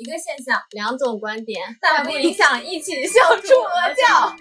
[0.00, 4.34] 一个现象，两种观点，但不影响一起笑出鹅叫。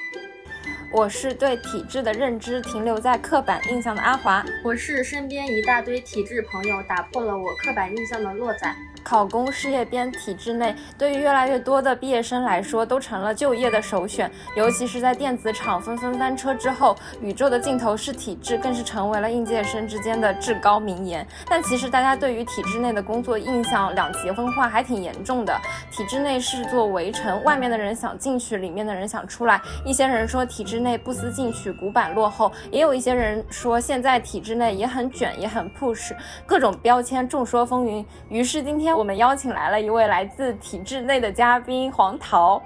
[0.96, 8.73] 我是对体制的认知停留在刻板印象的阿华，我是身边一大堆体制朋友打破了我刻板印象的洛仔。
[9.04, 14.29] 考公事业编体制内，对于越来越多的毕业生来说，都成了就业的首选。
[14.55, 21.25] 尤其是在电子厂纷纷翻车之后，宇宙的尽头是体制，更是成为了应届生之间的至高名言。
[21.47, 25.57] 但其实大家对于体制内的工作印象两极分化还挺严重的。
[25.89, 29.61] 体制内是座围城，外面的人想进去，里面的人想出来。
[29.86, 36.11] 一些人说体制内不思进取，古板落后；也有一些人说现在体制内也很卷，也很 push，
[36.45, 38.03] 各种标签众说纷纭。
[38.30, 38.89] 于是今天。
[38.94, 42.61] 我们邀请来了一位来自体制内的嘉宾黄桃。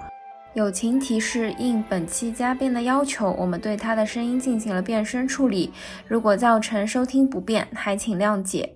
[0.54, 5.72] 友情提示：应本期嘉宾的要求，我们对他的声音进行了变声处理。
[6.06, 8.72] 如果造成收听不便，还请谅解。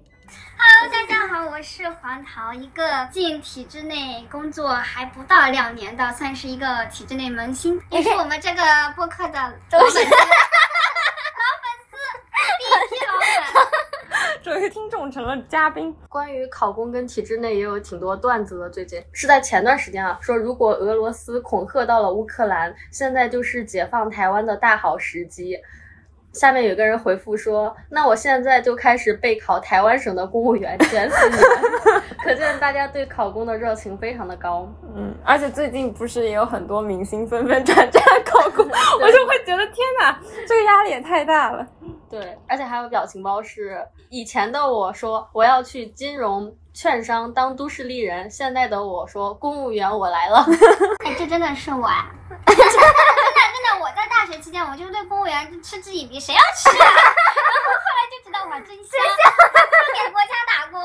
[0.59, 8.63] Hello，大家好，我是黄桃，一个进体制内工作还不到两年的，算是一个体制内萌新，也是我们这个
[8.97, 10.11] 播客的老粉丝，老粉
[11.89, 11.97] 丝，
[12.59, 13.29] 第一批老粉。
[14.43, 15.95] 作为听众成了嘉宾。
[16.09, 18.71] 关于考公跟体制内也有挺多段子的。
[18.71, 25.59] 最近是在前段时间啊，说如果俄罗斯恐吓到了乌克兰，现在就是解放台湾的大好时机。
[26.33, 34.71] 下面有个人回复说：“那我现在就开始备考台湾省的公务员，卷死你们！” 可见大家对考公的热情非常的高。
[34.95, 41.67] 嗯，而且最近不是也有很多明星纷纷 转战考公，我就会觉得天哪，这个压力也太大了。
[42.11, 50.39] 对，而且还有表情包是以前的我说我要去金融券商当都市丽人，现在的我说公务员我来了。
[51.05, 52.11] 哎，这真的是我啊！
[52.47, 56.89] 真 的真的，我在大学期间我就对公务员嗤之以鼻，谁要吃啊？
[56.89, 58.85] 后来就知道哇，真香，
[59.95, 60.81] 给国家打工。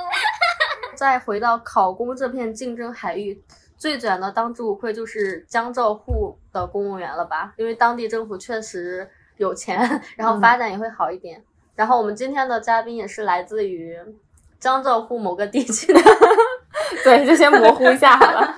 [0.96, 3.42] 再回到考公这片竞争海域，
[3.78, 7.54] 最卷的当之无愧就是江浙沪的公务员了吧？
[7.56, 9.09] 因为当地政府确实。
[9.44, 9.78] 有钱，
[10.16, 11.44] 然后发展也会好一点。
[11.76, 13.98] 然后我们今天的嘉宾也是来自于
[14.59, 16.00] 江浙沪某个地区的，
[17.04, 18.56] 对，就先模糊一下好了。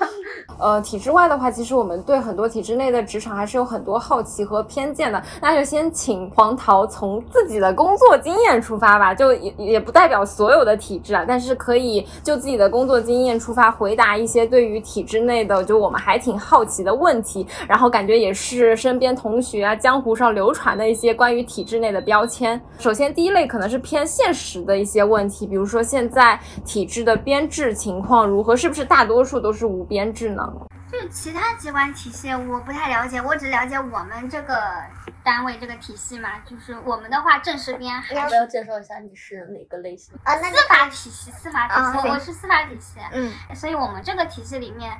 [0.57, 5.21] 呃，体制外的话，其实我们对很多体制内的职场还是有很多好奇和偏见的。
[5.41, 17.45] 那就先请黄桃从自己的工作经验出发吧，就也也不代表所有的体制啊，但是可以就自己的工作经验出发，回答一些对于体制内的就我们还挺好奇的问题。
[17.67, 22.59] 然后感觉也是身边同学啊，江湖上流传的一些关于体制内的标签。
[22.77, 30.44] 首先第一类可能是偏现实的一些问题，比如说现在体制的编制情况如何，是不是大多数都是无编制呢？
[30.91, 34.83] 就其他机关体系我不太了解，我只了解我们这个
[35.23, 36.39] 单位这个体系嘛。
[36.45, 38.15] 就是我们的话，正式编还。
[38.15, 40.13] 要不要介绍一下你是哪个类型？
[40.23, 42.99] 啊，司法体系，司法体系，我是司法体系。
[43.11, 44.95] 嗯，所以我们这个体系里面，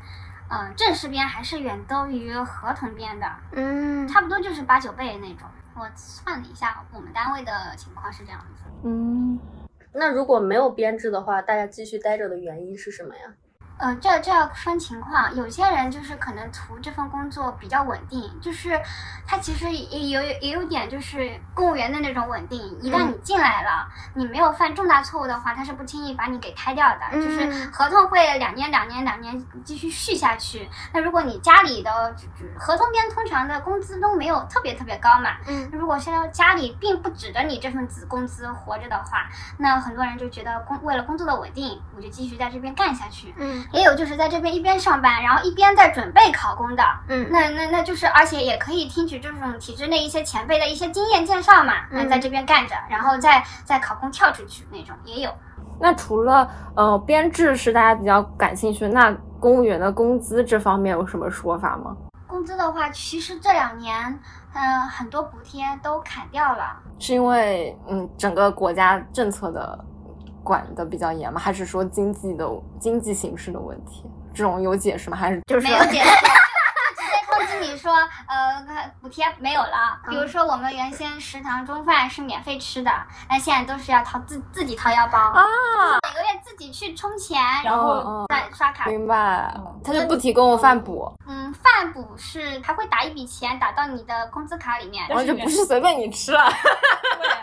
[0.49, 3.27] 嗯，正式编还是远多于合同编的。
[3.51, 5.47] 嗯，差不多就是八九倍那种。
[5.75, 8.63] 我算了一下，我们单位的情况是这样子。
[8.83, 9.39] 嗯，
[9.93, 13.21] 那如果没有编制的话，大家继续待着的原因是什么呀？
[13.77, 18.79] 呃，这这要分情况，有些人就是可能图这份工作比较稳定，就是
[19.27, 22.57] 他其实也有也有点就是公务员的那种稳定。
[22.81, 30.69] 一旦你进来了，你没有犯重大错误的话，他是不轻易把你给开掉的，就是合同会两年两年两年继续续下去。
[30.93, 32.15] 那如果你家里的
[32.57, 43.64] 合同边通常的工资都没有特别特别高嘛，嗯，如果现在家里并不指着你这份子工资活着的话，那很多人就觉得工为了工作的稳定，我就继续在这边干下去，嗯。
[43.71, 55.29] 也有就是在这边一边上班，然后一边在准备考公的，嗯，那那那就是，而且也可以听取这种体制内一些前辈的一些经验介绍嘛，那在这边干着，然后再再考公跳出去那种也有。
[55.79, 61.95] 那除了呃编制是大家比较感兴趣，那公务员的工资这方面有什么说法吗？
[62.27, 64.19] 工资的话，其实这两年
[64.53, 69.85] 嗯很多补贴都砍掉了，是因为嗯整个国家政策的。
[70.45, 71.41] 管的比较严吗？
[71.41, 72.47] 还是说经济的
[72.79, 74.05] 经济形势的问题？
[74.33, 75.17] 这种有解释吗？
[75.17, 76.09] 还是就是没有解释，
[76.95, 77.91] 直接通知你说，
[78.27, 79.99] 呃，补贴没有了。
[80.07, 82.91] 比如说我们原先食堂中饭是免费吃的，
[83.29, 85.41] 那现在都是要掏自自己掏腰包啊，
[86.03, 88.85] 每个月自己去充钱，然后再刷卡。
[88.89, 89.51] 明白，
[89.83, 91.11] 他就不提供饭补。
[91.27, 96.43] 嗯，饭补是他会打一笔钱打到你的工资卡里面，然后就不是随便你吃了。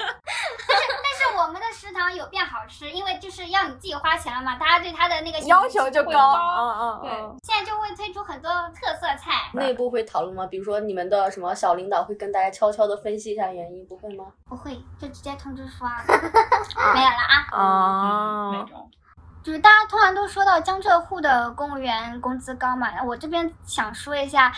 [1.93, 6.35] 堂有变好吃，因为就是要你自己花钱了嘛，大家对它的那个要求就高。
[6.35, 7.11] 嗯嗯，对，
[7.43, 9.51] 现在就会推出很多特色菜。
[9.55, 10.47] 内部会讨论吗？
[10.47, 14.25] 比如说你们的什么小领导会跟大家悄悄的分析一下原因，不会吗？
[14.49, 15.87] 不会，就直接通知说
[16.95, 17.59] 没有了啊。
[17.59, 18.67] 啊。
[19.43, 24.53] 就是大家通常都说到江浙沪的公务员工资高嘛，我这边想说一下。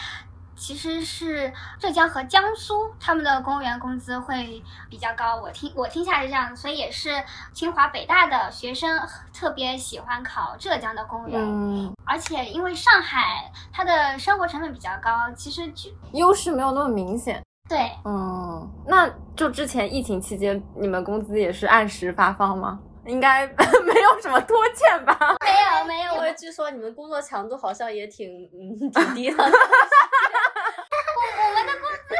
[0.57, 7.11] 其实是浙江和江苏他们的公务员工资会比较高，我听我听下来是这样，所以也是
[7.53, 9.01] 清华北大的学生
[9.33, 17.43] 特别喜欢考浙江的公务员，嗯，而且因为上海它的生活成本比较高，其实就优势没有那么明显。
[17.69, 22.79] 对，嗯，那就之前疫情期间，你们工资也是按时发放吗？
[23.07, 23.47] 应该
[23.85, 25.37] 没有什么拖欠吧？
[25.45, 29.37] 没有没有，因为据说你们工作强度好像也挺嗯挺低的。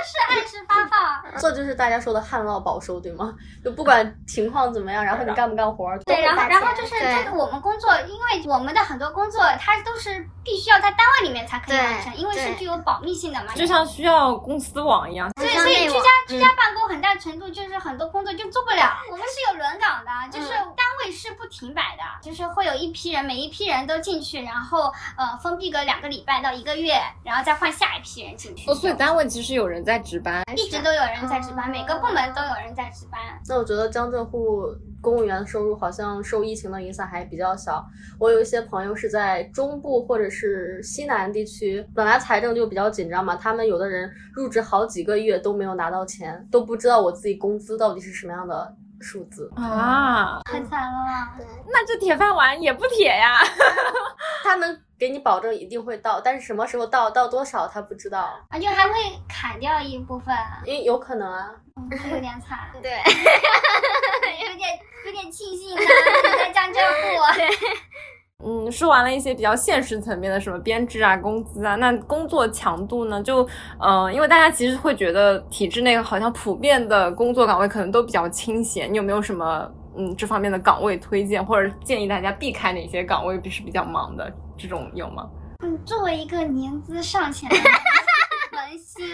[0.05, 1.41] 是按时发放。
[1.41, 3.35] 这就是大家说的旱涝保收，对吗？
[3.65, 13.53] 就不管情况怎么样，然后你干不干活儿，对，然后然后就是这个我们工作，因为我们的很多工作它都是必须要在单位里面才可以完成，因为是具有保密性的嘛。
[13.55, 15.31] 就像需要公司网一样。
[15.37, 18.97] 所以，所以居家居家办公很大程度就是很多工作就做不了。
[19.11, 28.71] 我们是有轮岗的，就是单位是不停摆的，就是会有一批人，每一批人都进去，然后呃封闭个两个礼拜到一个月，然后再换下一批人进去。
[28.71, 30.43] 哦，所以单位其实有人在值班。
[30.57, 33.21] 一直都有人在值班，每个部门都有人在值班。
[33.49, 34.67] 那我觉得江浙沪
[35.01, 37.85] 公务员的收入好像受疫情的影响还比较小。
[38.19, 49.51] 我有一些朋友是在中部或者是西南地区，本来财政就比较紧张嘛，他们有的人入职好几个月都没有拿到钱，都不知道我自己工资到底是什么样的数字。
[49.57, 51.29] 啊，太惨了，
[51.67, 53.39] 那这铁饭碗也不铁呀。
[54.43, 58.93] 他能给你保证一定会到，但是什么时候到，到多少他不知道，啊，就还会
[59.29, 61.51] 砍掉一部分，因为有可能啊。
[61.77, 62.93] 嗯，有点惨， 对，
[64.49, 68.47] 有点有点庆幸呢，你在江浙沪。
[68.47, 73.21] 嗯，说完了一些比较现实层面的什么编制啊、工资啊，那工作强度呢？
[73.23, 73.49] 就
[73.81, 84.33] 呃，因为大家其实会觉得体制内好像普遍的工作岗位可能都比较清闲，你有没有什么嗯这方面的岗位推荐，或者建议大家避开哪些岗位是比较忙的？
[84.57, 85.29] 这种有吗？
[85.65, 89.07] 嗯，作为一个年资尚浅的文心，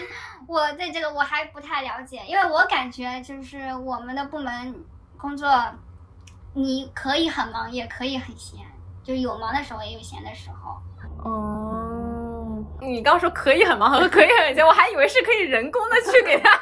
[0.47, 4.75] 我对这个我还不太了解，因为我感觉就是我们的部门
[5.17, 5.49] 工作，
[6.53, 8.59] 你可以很忙，也可以很闲，
[9.03, 10.81] 就有忙的时候，也有闲的时候。
[11.23, 11.80] 嗯，
[12.81, 16.49] 你刚说可以很忙和 可以很闲，我还以为是可以人工的去给他。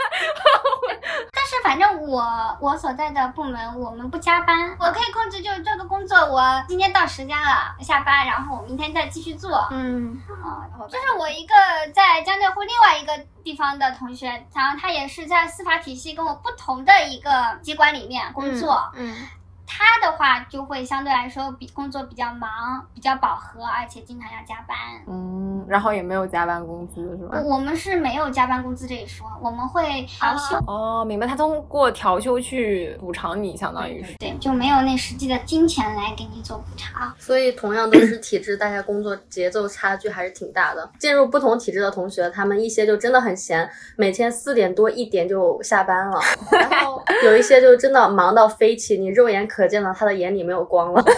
[1.32, 2.24] 但是反正我
[2.60, 9.68] 我所在的部门，我们不加班，我可以控制，就是这个工作我今天到时间了下班，然后我明天再继续做。
[9.72, 11.54] 嗯，啊，就是我一个
[11.94, 13.14] 在江浙沪另外一个
[13.44, 17.32] 地方的同学，然后他也是在司法体系跟我不同的一个
[17.62, 19.16] 机关里面工作，嗯，
[19.72, 22.50] 他的话就会相对来说比工作比较忙，
[22.92, 24.76] 比较饱和，而且经常要加班。
[25.08, 27.40] 嗯，然后也没有加班工资是吧？
[27.44, 34.16] 我我们是没有加班工资这一说，我们会调休，哦，明白，他通过调休去补偿你，相当于是。
[34.18, 37.14] 对，就没有那实际的金钱来给你做补偿。
[37.20, 40.90] 所以同样都是体制，大家工作节奏差距还是挺大的。
[40.98, 46.20] 进入不同体制的同学，他们一些就真的很闲，每天四点多一点就下班了，
[46.52, 51.04] 然后有一些就真的忙到飞起，你肉眼可见到他的眼里没有光了。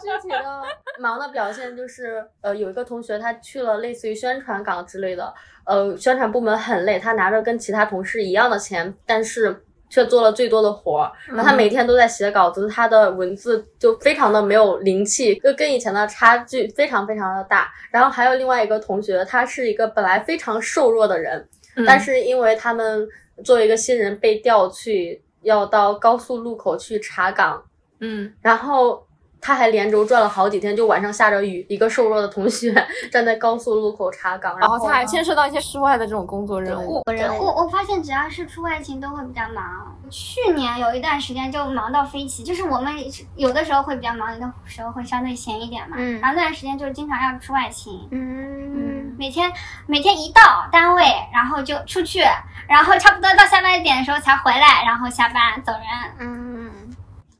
[0.00, 0.62] 具体的
[0.98, 5.32] 忙的表现就是，呃，有一个同学他去了类似于宣传岗之类的，
[5.64, 11.12] 呃，宣传部门很累，他拿着跟其他同事一样的钱，但是却做了最多的活儿。
[11.26, 17.72] 然后他每天都在写稿子，他的文字就非常的没有灵气，就跟以前的差距非常非常的大。
[17.90, 21.48] 然后还有另外一个同学，他是一个本来非常瘦弱的人，
[21.86, 23.08] 但是因为他们
[23.42, 27.64] 作为一个新人被调去要到高速路口去查岗，
[28.00, 29.06] 嗯，然后
[29.46, 32.74] 他还连轴转了好几天，就晚上下着雨，一个瘦弱的同学
[33.12, 37.02] 站在高速路口查岗，然后他还牵涉到一些室外的这种工作任务。
[37.04, 39.94] 对我我发现只要是出外勤都会比较忙。
[40.10, 42.94] 去年有一段时间就忙到飞起，就是我们
[43.36, 45.96] 有的时候会比较忙，有的时候会相对闲一点嘛。
[45.98, 49.50] 嗯然后那段时间就是经常要出外勤，嗯，每天
[49.86, 50.40] 每天一到
[50.72, 52.20] 单位，然后就出去，
[52.68, 55.82] 然后差不多到下班点的时候才回来，然后下班走人。
[56.20, 56.43] 嗯，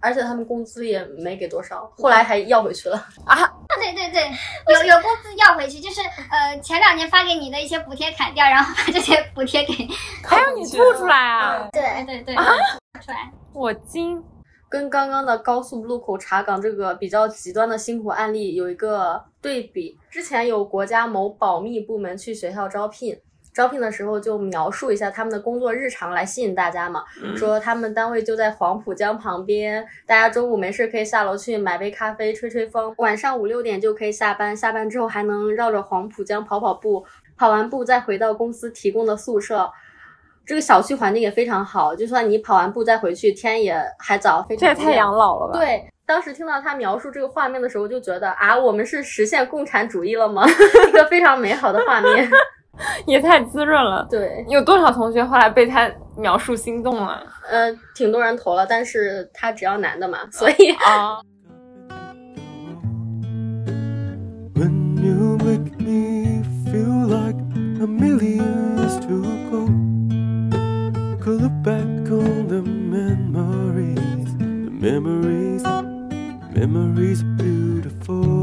[0.04, 3.34] 而且他们工资也没给多少，后来还要回去了啊。
[3.80, 4.30] 对对对，
[4.74, 9.72] 有有工资要回去，就是呃前两年发给你的一些补贴砍掉，然后把这些补贴给，
[10.22, 11.68] 还有你吐出来啊！
[11.72, 12.44] 对对对，啊
[13.00, 13.32] 出来。
[13.52, 14.22] 我惊。
[14.66, 19.96] 跟刚刚的高速路口查岗这个比较极端的辛苦案例有一个对比。
[20.10, 23.16] 之前有国家某保密部门去学校招聘，
[23.54, 27.04] 招聘的时候就描述一下他们的工作日常来吸引大家嘛，
[27.36, 37.06] 说他们单位就在黄浦江旁边，大家中午没事可以下楼去买杯咖啡吹吹风，晚上五六点就可以下班，下班之后还能绕着黄浦江跑跑步，
[37.38, 39.70] 跑完步再回到公司提供的宿舍。
[40.44, 50.44] 这个小区环境也非常好，就算你跑完步再回去，天也还早，非常亮这也太养老了吧？，对，当时听到他描述这个画面的时候，就觉得啊，我们是实现共产主义了吗？
[50.88, 52.28] 一个非常美好的画面。
[53.06, 54.06] 也太滋润了。
[54.10, 57.22] 对，有多少同学后来被他描述心动了？
[57.50, 61.20] 呃，挺多人投了，但是他只要男的嘛，所以啊
[64.54, 67.36] ，When you make me feel like
[67.80, 69.68] a million years to go,
[71.20, 75.62] could look back on the memories, the memories,
[76.54, 78.33] memories are beautiful.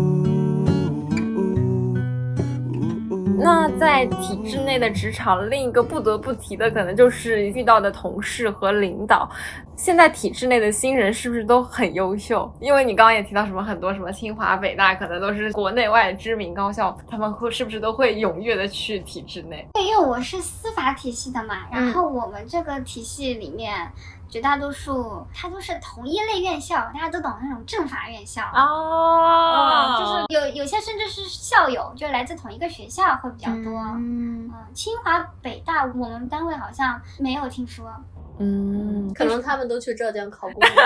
[3.44, 9.28] 那在体制内的职场，另一个不得不提的，可能就是遇到的同事和领导。
[9.76, 12.52] 现在体制内的新人是不是都很优秀？
[12.60, 19.68] 因为你刚刚也提到什么很多什么清华、北大，可能都是国内外知名高校，他们会是不是都会踊跃的去体制内？
[19.74, 23.92] 对，因为我是司法体系的嘛，然后我们这个体系里面。
[24.32, 33.78] 绝大多数它都是同一类院校，大家都懂那种政法院校哦，就是有有些甚至是校友，就是来自同一个学校会比较多。
[33.98, 37.94] 嗯，嗯，清华、北大我们单位好像没有听说。
[38.40, 40.64] 嗯，可能他们都去浙江考公。
[40.66, 40.82] 是的，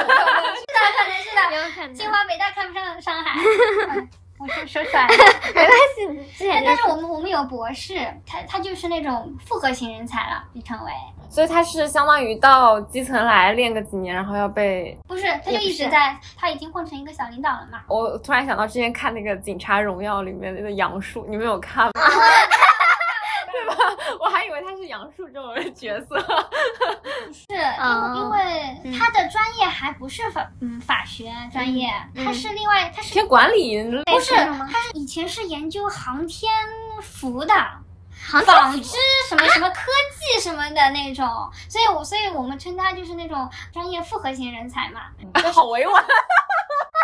[0.98, 1.56] 可能是的。
[1.56, 3.40] 有可能清华、北大看不上上海。
[3.96, 5.14] 嗯我说说出来了，
[5.56, 7.96] 没关系，但是我们我们有博士，
[8.28, 10.92] 他他就是那种复合型人才了，被称为
[11.30, 17.82] 所以他是相当于到基层来练个几年，然后要被不是，他就一直在，他已经混成一个小领导了嘛。
[17.88, 21.92] 我突然想到之前看那个《警察荣耀》里面那个杨树，你们有看吗？
[23.52, 23.76] 对吧？
[24.20, 26.20] 我还以为他是杨树这种角色。
[27.34, 36.52] 是因为哦因为他的专业还不是法嗯法学专业，他是另外他是偏管理类不是他是以前是研究航天
[37.02, 37.54] 服的。
[38.30, 38.98] 纺织
[39.30, 39.82] 什么什么科
[40.18, 41.28] 技什么的那种，
[41.70, 45.02] 所以我所以我们称他就是那种专业复合型人才嘛。
[45.54, 46.04] 好委婉。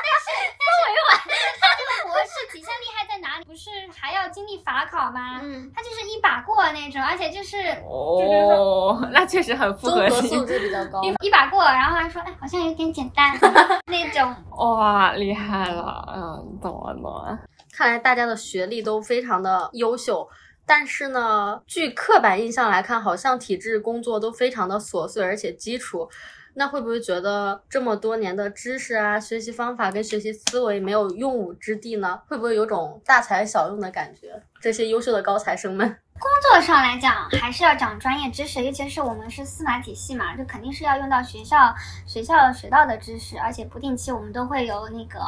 [0.04, 1.20] 但是，但是委婉，
[1.60, 3.46] 他这个博士体现厉害在哪里？
[3.46, 5.40] 不是还要经历法考吗？
[5.42, 10.46] 嗯，他就是一把过那种，而且就是哦，那确实很复合性合素。
[10.46, 11.02] 质比较高。
[11.04, 13.38] 一一把过，然后还说哎好像有点简单
[13.88, 14.36] 那种。
[14.58, 16.04] 哇，厉害了！
[16.16, 17.38] 嗯，懂了懂了。
[17.74, 20.28] 看来大家的学历都非常的优秀，
[20.74, 26.10] 但是呢，据刻板印象来看，好像体制工作都非常的琐碎而且基础。
[26.54, 32.22] 那会不会觉得这么多年的知识啊、学习方法跟学习思维没有用武之地呢？
[32.26, 34.42] 会不会有种大材小用的感觉？
[34.62, 41.74] 这些优秀的高材生们，工作上来讲，还是要讲专业知识，尤其是我们是司法体系嘛，就肯定是要用到学校
[42.06, 45.20] 学校学到的知识，而且不定期我们都会有那个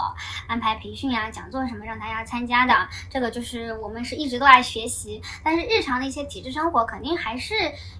[0.47, 2.87] 安排培训啊、讲座什么让大家参加的。
[3.09, 7.55] 这个就是我们是一直都在学习，但是日常的一些体制生活肯定还是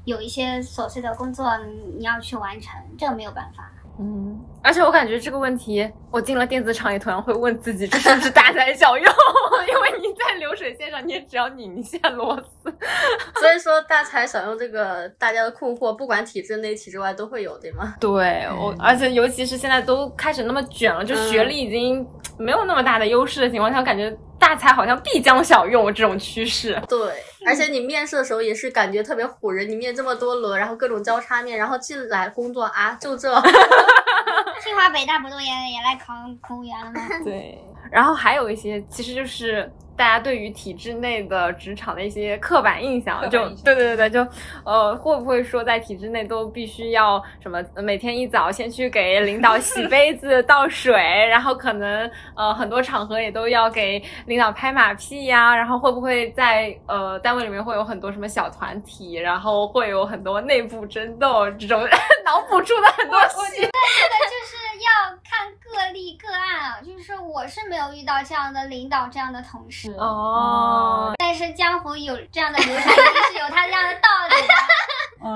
[0.05, 1.57] 有一些琐碎的工作
[1.97, 3.71] 你要去完成，这个没有办法。
[3.99, 9.05] 嗯，而且我感觉这个问题，我进了电子厂也同样会问自己，这是不是大材小用？
[9.67, 12.71] 因为你在流水线上，你也只要拧一下螺丝。
[13.39, 17.93] 所以说大材小用这个大家的困惑，不管体制内体制外都会有，对吗？
[17.99, 22.05] 对我，而且尤其是现在都开始那么卷了，就学历已经
[22.37, 24.11] 没有那么大的优势的情况下，我感觉
[24.43, 26.77] 大材好像必将小用这种趋势。
[26.89, 26.99] 对，
[27.45, 33.33] 而且你面试的时候也是感觉特别唬人，你面这么多轮，然后各种交叉面，然后进来工作啊，就这。
[34.61, 36.13] 清华北大不都也也来考
[36.45, 36.99] 公务员了吗？
[37.23, 37.57] 对，
[37.89, 44.27] 然后还有一些，其实就是大家对于体制内的职场的一些刻板印象，就对对对对，就
[44.65, 50.93] 呃，会不会说在体制内都必须要什么每天一早先去给领导洗 杯子、倒水，
[51.27, 61.81] 然后可能呃很多场合也都要给领导拍马屁呀，然后会不会在呃单位里面会有很多什么小团体，然后会有很多内部争斗这种
[62.25, 63.61] 脑补出的很多戏。
[63.61, 74.53] 这个就是要看个例个案啊，就是我是没有遇到这样的领导这样的同事，哦，但是江湖有这样的流传，一定是有它这样的道理的。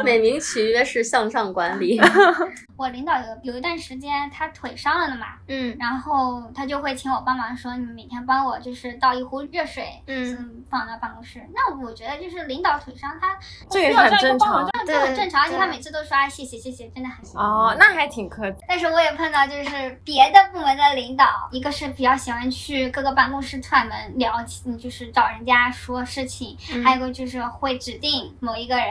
[0.04, 2.00] 美名其曰是向上管理，
[2.78, 11.42] 我领导有有一段时间他腿伤了的嘛，嗯然后他就会请我帮忙说，你每天帮我就是倒一壶热水，嗯嗯，放到办公室。
[11.54, 13.38] 那我觉得就是领导腿伤，他
[13.70, 14.70] 这也很正常。
[14.86, 17.18] 这很正常，而且他每次都说啊谢谢谢谢，真的很。
[17.36, 18.58] 哦，那还挺客气。
[18.68, 24.34] 但是我也碰到就是别的部门的领导，一个是比较喜欢去各个办公室串门聊，
[24.66, 28.86] 嗯就是找人家说事情，嗯还有一个就是会指定某一个人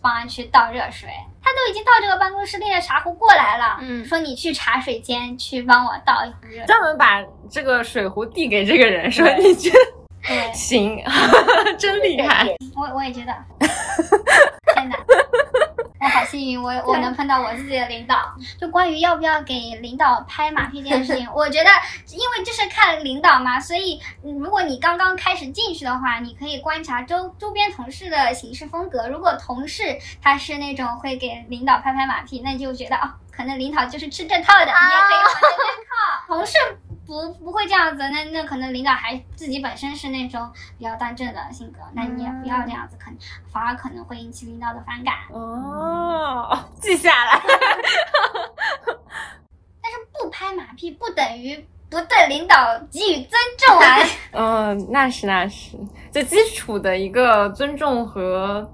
[0.00, 1.08] 帮他去倒热水。
[1.44, 6.64] 他都已经到这个办公室拎着茶壶过来了，嗯说你去茶水间去帮我倒一壶热水。
[6.66, 7.20] 专门把
[7.50, 9.70] 这个水壶递给这个人，说你去
[10.26, 11.02] 对， 行，
[11.76, 12.46] 真厉害。
[12.76, 13.34] 我我也觉得，
[14.72, 14.96] 天哪！
[16.02, 18.34] 我好幸运，我我能碰到我自己的领导。
[18.60, 21.70] 就关于要不要给领导拍马屁这件事情， 我觉得
[22.10, 29.06] 因为这是看领导嘛，所以嗯如果你刚刚开始进去的话，你可以观察周周边同事的行事风格。
[29.06, 35.92] 如果同事他是那种会给领导拍拍马屁，那你就觉得哦，可能领导就是吃这套的，你也可以往这边靠。
[36.34, 36.56] 同事
[37.12, 43.18] 不不会这样子，那那可能领导还自己本身是那种比较端正的性格，那你也不要这样子，可能
[43.52, 45.14] 反而可能会引起领导的反感。
[45.30, 47.38] 哦，记下来。
[49.82, 51.56] 但是不拍马屁不等于
[51.90, 53.98] 不对领导给予尊重啊。
[54.32, 55.76] 嗯， 那是那是，
[56.10, 58.66] 就基础的一个尊重和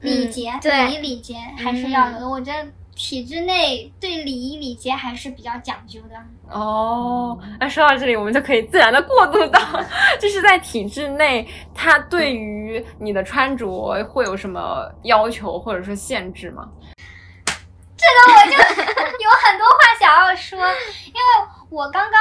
[0.00, 2.26] 礼节，对礼仪礼节还是要有的。
[2.28, 6.16] 我觉得体制内对礼仪礼节还是比较讲究的。
[6.48, 7.38] 哦。
[7.58, 9.60] 那说到这里，我们就可以自然的过渡到，
[10.20, 16.68] 就是在体制内，它对于你的穿着会有什么要求或者说限制吗？
[17.96, 18.52] 这个我就
[19.22, 22.20] 有很多话想要说，因为我刚刚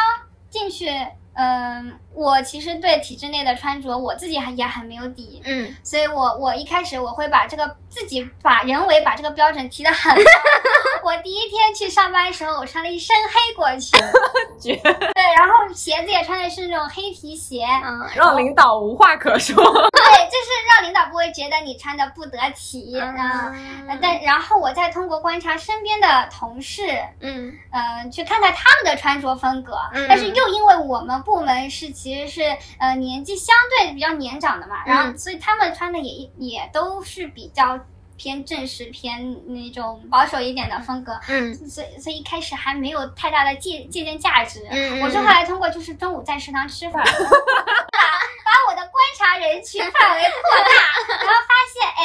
[0.50, 0.88] 进去，
[1.34, 10.22] 嗯、我其实对体制内的穿着我自己还也很没有底，嗯，所以我我一开始我会把这个自己把人为把这个标准提得很高。
[11.04, 13.98] 我第一天去上班的时候，我穿了一身黑过去，
[14.60, 19.56] 绝对，然后鞋子也穿的是那种黑皮鞋，嗯让领导无话可说。
[19.64, 24.00] 对，就是让领导不会觉得你穿的不得体，嗯。
[24.02, 26.84] 但然后我再通过观察身边的同事，
[27.20, 29.78] 嗯呃，去看看他们的穿着风格。
[29.94, 32.42] 嗯但是又因为我们部门是其实是
[32.80, 37.80] 呃年纪相对比较年长的嘛，然后嗯所以他们穿的也也都是比较
[38.18, 41.18] 偏正式、偏那种保守一点的风格。
[41.30, 44.68] 嗯所以所以一开始还没有太大的借借鉴价值。
[44.70, 52.04] 嗯我是后来通过就是中午在食堂吃饭，把把我的观察人群范围扩大，然后发现哎，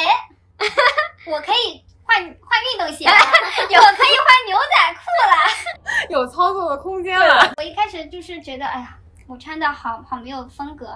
[1.27, 5.35] 我可以换换运动鞋了， 我可以换牛仔裤了。
[6.09, 7.51] 有操作的空间了。
[7.57, 8.95] 我一开始就是觉得哎呀。
[9.29, 10.87] 我穿的好好没有风格，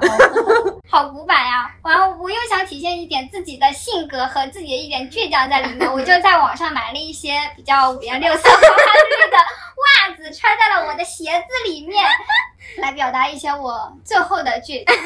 [0.89, 9.37] 好古板呀、然后我又想体现一点自己的性格和自己的一点倔强在里面，我就在网上买了一些比较五颜六色、 花花绿绿的
[10.03, 12.03] 袜子，穿在了我的鞋子里面，
[12.79, 14.95] 来表达一些我最后的倔强。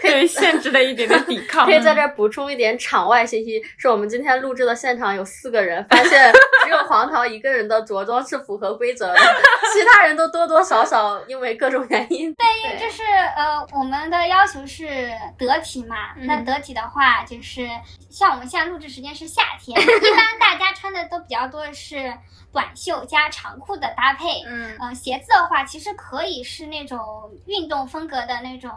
[0.00, 1.72] 对限制了一点点抵抗可。
[1.72, 9.18] 以在这儿补充一点场外信息，是我们今天录制的现场有四个人，发现只有黄桃一个人的着装是符合规则的，
[9.72, 12.32] 其他人都多多少少因为各种原因。
[12.34, 13.02] 对，就是
[13.36, 15.96] 呃，我们的要求是得体嘛。
[16.16, 17.68] 嗯那得体的话，就是
[18.08, 22.14] 像我们现在录制时间是夏天，一般大家穿的都比较多的是
[22.52, 24.42] 短袖加长裤的搭配。
[24.46, 28.70] 嗯呃，鞋子的话，其实可以是那种运动风格的那种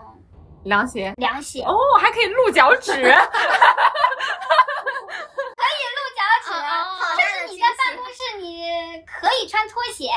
[0.63, 2.91] 凉鞋凉鞋，哦，还可以露脚趾。
[3.01, 3.09] 露脚
[6.15, 6.18] 趾。
[6.59, 10.09] 哦好就是你在办公室，你可以穿拖鞋，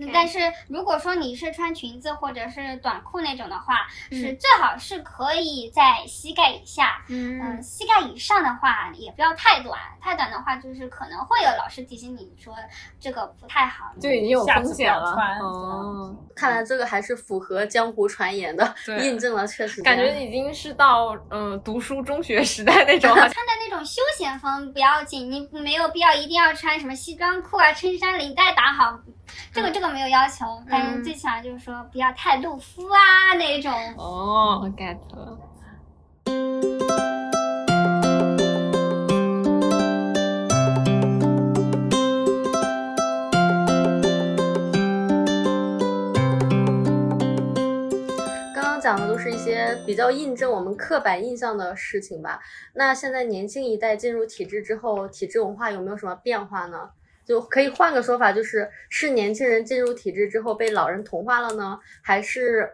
[0.00, 12.54] 嗯但是如果说你是穿裙子或者是短裤那种的话，是最好是可以在膝盖以下，嗯，嗯膝盖以上的话也不要太短，太短的话就是可能会有老师提醒你说
[12.98, 13.92] 这个不太好。
[14.00, 28.98] 就已经有风险了哦，看来这个还是符合江湖传言的，对印证了确实感觉已经是到嗯读书中学时代那种， 穿的那种休闲风不要紧，你没有必要一定要穿什么西装裤啊、衬衫领带打好，
[29.52, 33.72] 这个这个没有要求，但是最起码就是说不要太露肤啊那种。
[33.96, 35.38] 哦，get 了。
[48.90, 52.40] 讲的都是一些比较印证我们刻板印象的事情吧。
[52.74, 56.90] 那现在年轻一代进入体制之后，体制文化有没有什么变化呢？
[57.24, 62.68] 就可以换个说法，就是是年轻人进入体制之后被老人同化了呢，还是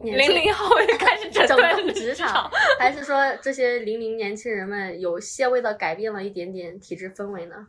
[0.00, 7.66] 零零后就开始整顿职场，还是说这些零零年轻人们有些微的改变了一点点体制氛围呢？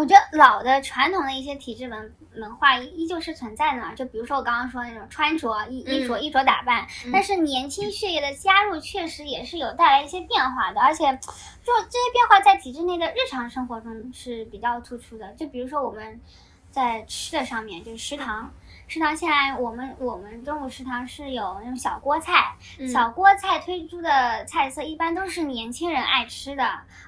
[0.00, 15.34] 我觉得老的传统的一些体制文文化依旧是存在的嘛，就比如说我刚刚说的那种穿着、衣衣着、衣着打扮，但是年轻血液的加入确实也是有带来一些变化的，而且就这些变化在体制内的日常生活中是比较突出的。
[15.34, 16.18] 就比如说我们
[16.70, 18.50] 在吃的上面，就是食堂。
[18.88, 22.56] 食堂现在我们我们中午食堂是有那种小锅菜，
[22.90, 26.64] 小锅菜推出的菜色一般都是年轻人爱吃的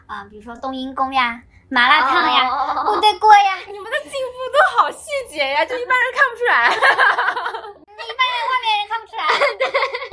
[0.06, 6.68] 啊、比如说冬阴功呀、麻辣烫呀、哦部队锅呀，你们的进步都好细节呀，就一般人看不出来。
[6.68, 9.24] 一般人外面人看不出来。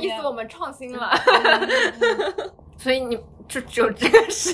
[0.00, 1.12] 意思我们创新了，
[2.78, 4.52] 所以你就只有这个食，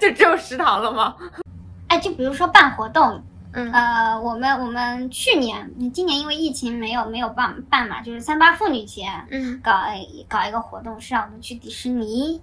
[0.00, 1.14] 就只有食堂了吗？
[1.86, 3.70] 哎就比如说办活动，嗯。
[3.72, 9.72] 呃，我们我们去年，今年因为疫情没有没有办办嘛，就是三八妇女节，嗯，搞
[10.28, 12.42] 搞一个活动，是让我们去迪士尼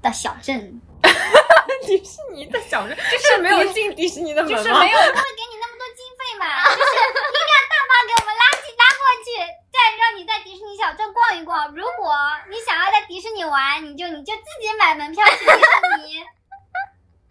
[0.00, 0.80] 的小镇，
[1.82, 4.58] 迪士尼的小镇就是没有进迪士尼的门吗？
[4.58, 9.28] 就是没有不会给你那么多经费嘛， 就是应该大巴给我们拉起拉过去，
[9.72, 11.72] 再让你在迪士尼小镇逛一逛。
[11.74, 12.14] 如果
[12.50, 16.24] 你想要在迪士尼玩，你就你就自己买门票去迪士尼。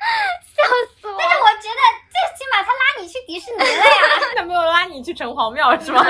[0.04, 0.62] 笑
[1.00, 4.20] 死我但是我觉得最起码他拉你去迪士尼了呀。
[4.36, 6.04] 他没有拉你去城隍庙是吗？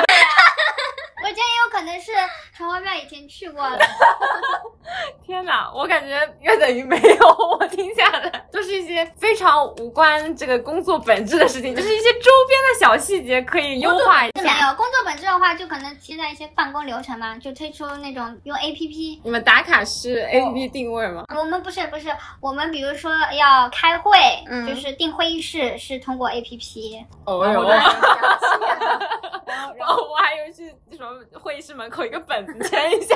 [1.24, 2.12] 我觉得也有可能是
[2.56, 3.80] 城隍庙以前去过了。
[5.26, 6.10] 天哪，我感觉
[6.42, 7.58] 约等于没有。
[7.58, 14.68] 我听下来都是一些非常无关这个工作本质的事情，就是一些周边的小细节可以优化一没下。
[14.70, 19.22] 有工作本质的话，就可能期待一些办公流程嘛，就推出那种用 A P P。
[19.24, 21.24] 你们打卡是 A P P 定位吗？
[21.34, 22.10] 我们不是不是，
[22.42, 24.12] 我们比如说要开会，
[24.48, 27.06] 嗯就是定会议室是通过 A P P。
[27.26, 27.76] 哦哟，我的
[29.78, 30.66] 然后 我还以为是
[30.98, 33.16] 什么会议室门口一个本子签一下。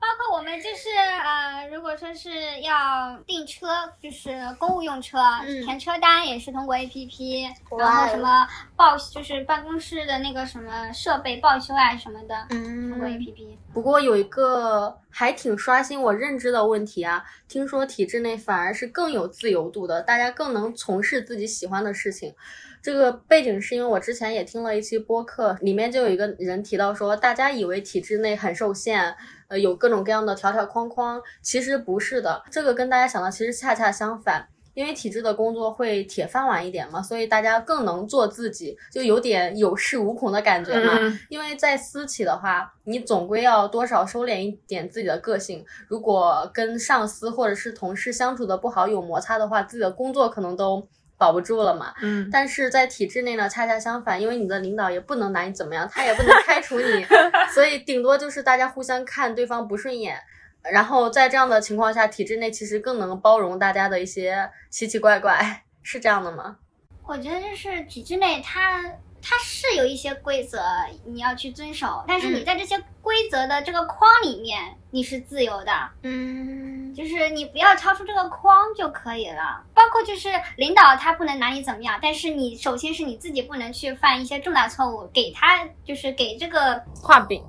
[0.00, 3.68] 包括我们就是呃，如果说是要订车，
[4.02, 7.42] 就是公务用车，嗯填车单也是通过 A P P，
[7.78, 13.58] 然后什么报就是办公室的那个什么设备报修啊什么的，通过 A P P。
[13.74, 22.34] 不过有一个还挺刷新我认知的问题啊，听说体制内反而是更有自由度的，大家更能从事自己喜欢的事情。
[22.82, 29.14] 这个背景是因为我之前也听了一期播客，里面就有一个人提到说，大家以为体制内很受限，
[29.48, 32.42] 呃，有各种各样的条条框框，其实不是的。
[32.50, 34.48] 这个跟大家想的其实恰恰相反。
[34.74, 40.96] 因为体制的工作会铁饭碗一点嘛，所以大家更能做自己，就有点有恃无恐的感觉嘛。
[41.00, 45.64] 嗯因为在私企的话，你总归要多少收敛一点自己的个性。
[45.88, 50.86] 如果跟上司或者是同事相处的不好，有摩擦的话，自己的工作可能都
[51.18, 51.92] 保不住了嘛。
[52.00, 57.06] 嗯，但是在体制内呢，恰恰相反，因为你的领导也不能拿你怎么样，他也不能开除你，
[57.52, 60.18] 所以顶多就是大家互相看对方不顺眼。
[60.62, 66.56] 然后在这样的情况下，体制内其实更能包容大家的一些奇奇怪怪，是这样的吗？
[67.04, 68.84] 我觉得就是体制内它。
[69.22, 70.60] 它是有一些规则
[71.04, 75.72] 你要去遵守，但是你在这些规则的这个框里面，你是自由的。
[76.02, 79.62] 嗯，就是你不要超出这个框就可以了。
[79.74, 87.42] 包括就是领导他不能拿你怎么样，但是你首先是你自己不能去犯一些重大错误，给他就是给这个画饼。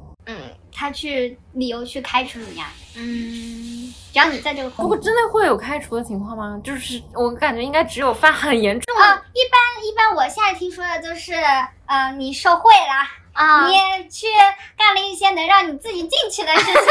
[0.72, 6.60] 他去理由去开除你呀、嗯，只要你在这个框不过真的会有开除的情况吗？
[6.64, 11.34] 就是我感觉应该只有犯很严重啊，一般一般我现在听说的就是，
[11.86, 13.20] 呃，你受贿了。
[13.32, 13.76] 啊，你
[14.10, 14.28] 去
[14.76, 16.74] 干了一些能让你自己进去的事情，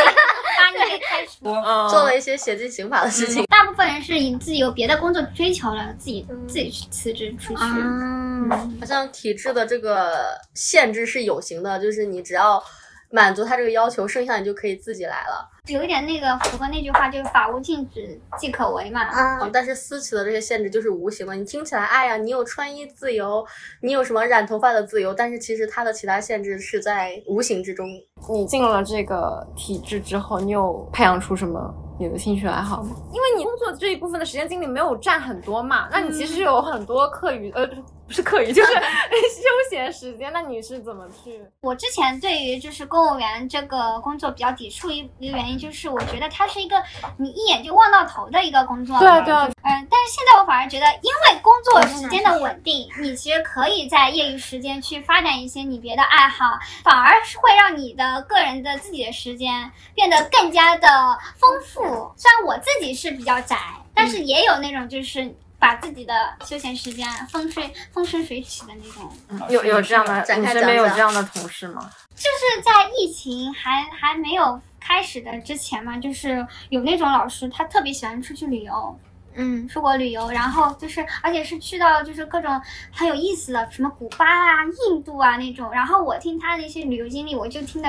[0.57, 1.33] 把你给开除。
[1.43, 3.45] 嗯做了一些写进刑法的事情。
[3.47, 7.61] 大部分人是以自己有别的工作追求了，自己自己去辞职出去。
[7.61, 8.49] 嗯，
[8.81, 12.63] 好像体制的这个限制是有形的，就是你只要
[13.11, 15.49] 满足他这个要求，剩下你就可以自己来了。
[15.69, 19.03] 有一点那个符合那句话，就是法无禁止即可为嘛。
[19.03, 23.45] 啊，嗯，但是私企的这些限制就是无形的，你听起来，哎呀，你有穿衣自由，
[23.83, 27.87] 你有什么染头发的自由，但是其实它的其他限制是在无形之中。
[28.31, 32.97] 你进了这个体制之后，你有培养出什么你的兴趣爱好吗？
[33.13, 37.69] 因为你工作这一部分的时间精力没有占很多嘛，那你其实有很多课余，呃，
[38.09, 40.33] 不是课余，就是 休闲时间。
[40.33, 41.39] 那你是怎么去？
[41.61, 46.83] 我之前对于就是公务员这个工作比较抵触一一个原因，就是我觉得它是一个
[47.19, 48.99] 你一眼就望到头的一个工作。
[48.99, 56.47] 对啊对啊嗯、但是现在我反而觉得，因为工作时间的稳定，你其实可以在业余时间去发展一些你别的爱好，
[56.83, 60.89] 反而是会让你的个人的自己的时间变得更加的
[61.37, 61.83] 丰富。
[62.17, 63.59] 虽然我自己是比较宅，
[63.95, 65.35] 但是也有那种就是。
[65.59, 71.91] 把自己的休闲时间风吹风生水起的那种，有有这样的，你身边有这样的同事吗？
[72.15, 78.99] 就是在疫情还还没有开始的之前嘛，就是有那种老师他特别喜欢出去旅游，
[79.35, 82.61] 嗯，出国旅游，然后就是而且是去到就是各种
[82.93, 85.71] 很有意思的，什么古巴啊、印度啊那种。
[85.71, 87.89] 然后我听他的一些旅游经历，我就听得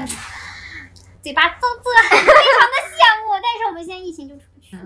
[1.21, 3.33] 嘴巴啧啧，非常的羡慕。
[3.41, 4.83] 但是我们现在疫情就出不去了。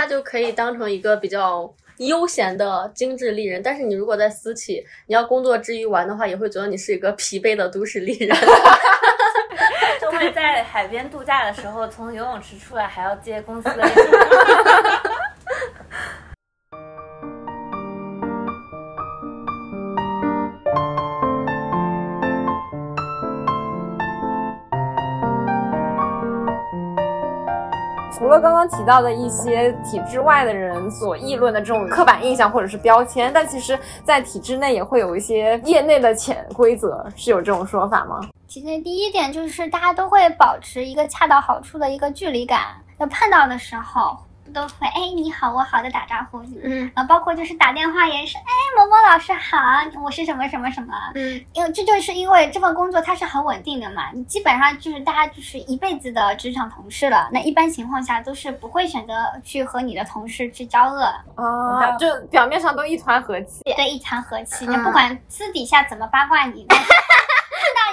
[0.00, 8.34] 他就可以当成一个比较悠闲的精致丽人，但是你如果在私企，你要工作之余玩的话，也会觉得你是一个疲惫的都市丽人。
[10.00, 13.86] 就会在海边度假的时候，从游泳池出来还要接公司的
[28.30, 38.20] 除了刚刚提到的一些体制外的人所议论的这种刻板印象或者是标签，但其实，在体制内也会有一些业内的潜规则，是有这种说法吗？
[38.46, 42.66] 其实第一点就是大家都会保持一个恰到好处的一个距离感，
[42.98, 44.16] 要碰到的时候
[44.52, 46.90] 都会哎你好我好的打招呼，嗯。
[46.94, 49.56] 啊，包括就是打电话也是哎某某老师好，
[50.02, 51.44] 我是什么什么什么，嗯。
[51.52, 63.62] 因为这就是因为这份工作它是很稳定的嘛，你基本上就是大家就是一辈子的职场同事了，那一般情况下都是不会选择去和你的同事去交恶，哦，就表面上都一团和气。
[63.76, 64.72] 对一团和气，嗯。
[64.72, 66.66] 那不管私底下怎么八卦你，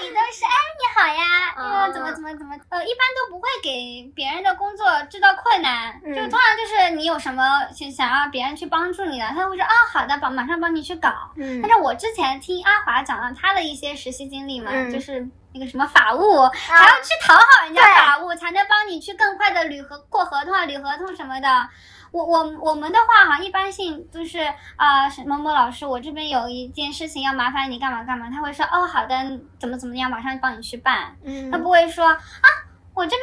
[0.07, 6.15] 你都是哎你好呀，又、嗯怎么怎么怎么，呃一般都不会给别人的工作制造困难，嗯。
[6.15, 7.43] 就通常就是你有什么
[7.73, 11.09] 想想要别人去帮助你的，他会说啊好的，帮马上帮你去搞。
[11.35, 11.61] 嗯。
[11.61, 14.91] 但是我之前听阿华讲了他的一些实习经历嘛，嗯。
[14.91, 21.69] 就是那个什么法务，还要去讨好人家法务，才能帮你去更快的履合过合同啊、履合同什么的。
[22.11, 24.39] 我我我们的话哈，一般性都是
[24.77, 29.15] 啊，什某某老师，我这边有一件事情要麻烦你干嘛干嘛，他会说哦好的，
[29.59, 31.15] 怎么怎么样，马上帮你去办。
[31.23, 32.47] 嗯他不会说啊，
[32.93, 33.21] 我这边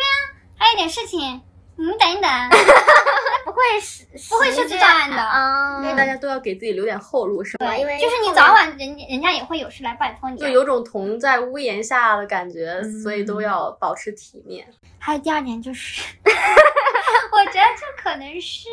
[0.59, 1.43] 还有点事情，
[1.77, 2.31] 你们等一等，
[3.45, 5.17] 不会是不会是这样的。
[5.17, 7.67] 啊，因为大家都要给自己留点后路，是吧？
[7.67, 10.41] 对，因为就是你早晚人人家也会有事来拜托你啊。
[10.41, 14.67] 就有种同在屋檐下的感觉，所以都要保持体面。
[14.99, 18.69] 还有第二点就是， 我觉得这可能是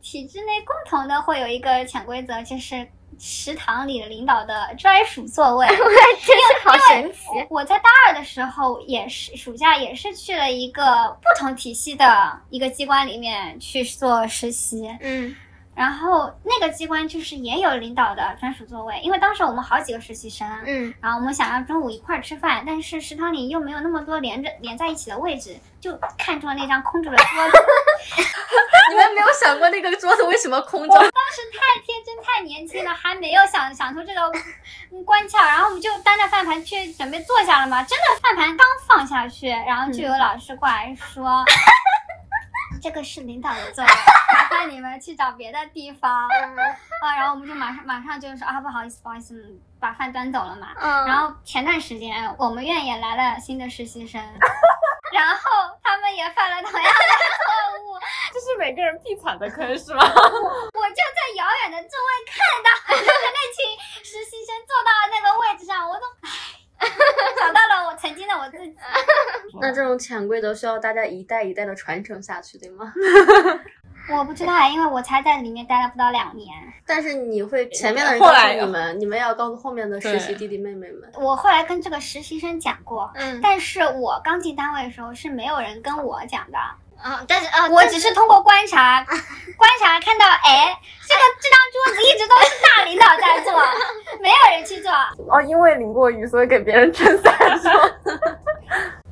[0.00, 2.86] 体制内共同的会有一个潜规则，就是
[3.18, 5.66] 食堂里的领导的专属座位。
[5.76, 7.18] 真是好神奇。
[7.50, 10.84] 我在大二的时候也是暑假也是去了一个
[11.20, 15.34] 不同体系的一个机关里面去做实习，嗯
[15.78, 27.58] 然后那个机关就是也有领导的专属座位，因为当时我们好几个实习生，嗯然后我们想要中午一块儿吃饭，但是食堂里又没有那么多连着连在一起的位置，就看中了那张空着的桌子。
[28.90, 30.94] 你们没有想过那个桌子为什么空着？
[30.94, 34.20] 当时太天真太年轻了，还没有想想出这个
[34.90, 37.84] 嗯关窍，然后我们就端着饭盘去准备坐下了嘛。
[37.84, 41.44] 真的饭盘刚放下去，然后就有老师过来说。
[42.80, 43.90] 这个是领导的座位，
[44.34, 47.16] 麻烦你们去找别的地方啊。
[47.16, 50.68] 然后我们就马上马上就说啊，不好意思，不好意思，嗯把饭端走了嘛。
[50.76, 54.20] 嗯，然后前段时间我们院也来了新的实习生，
[55.14, 55.40] 然后
[55.82, 57.98] 他们也犯了同样的错误，
[58.34, 60.02] 这是每个人必踩的坑是吗？
[60.04, 66.02] 我就在遥远的座位看到那群实习生坐到了那个位置上，我都
[67.40, 68.74] 唉，想到了我曾经的我自己。
[69.60, 72.92] 那这种潜规则需要大家一代一代的传承下去，对吗？
[74.10, 76.48] 我不知道，因为我才在里面待了不到两年。
[76.86, 81.10] 但是你会前面的人告诉你们，你们要告诉后面的实习弟弟妹妹们。
[81.16, 86.58] 我后来跟这个实习生讲过，嗯但是我刚进单位的时候是没有人跟我讲的，
[87.02, 89.04] 啊，但是啊，我只是通过观察，
[89.56, 93.52] 观察看到，哎，这个 这张桌子一直都是大领导在坐，
[94.20, 94.90] 没有人去做，
[95.30, 97.90] 哦，因为淋过雨，所以给别人撑伞是吗？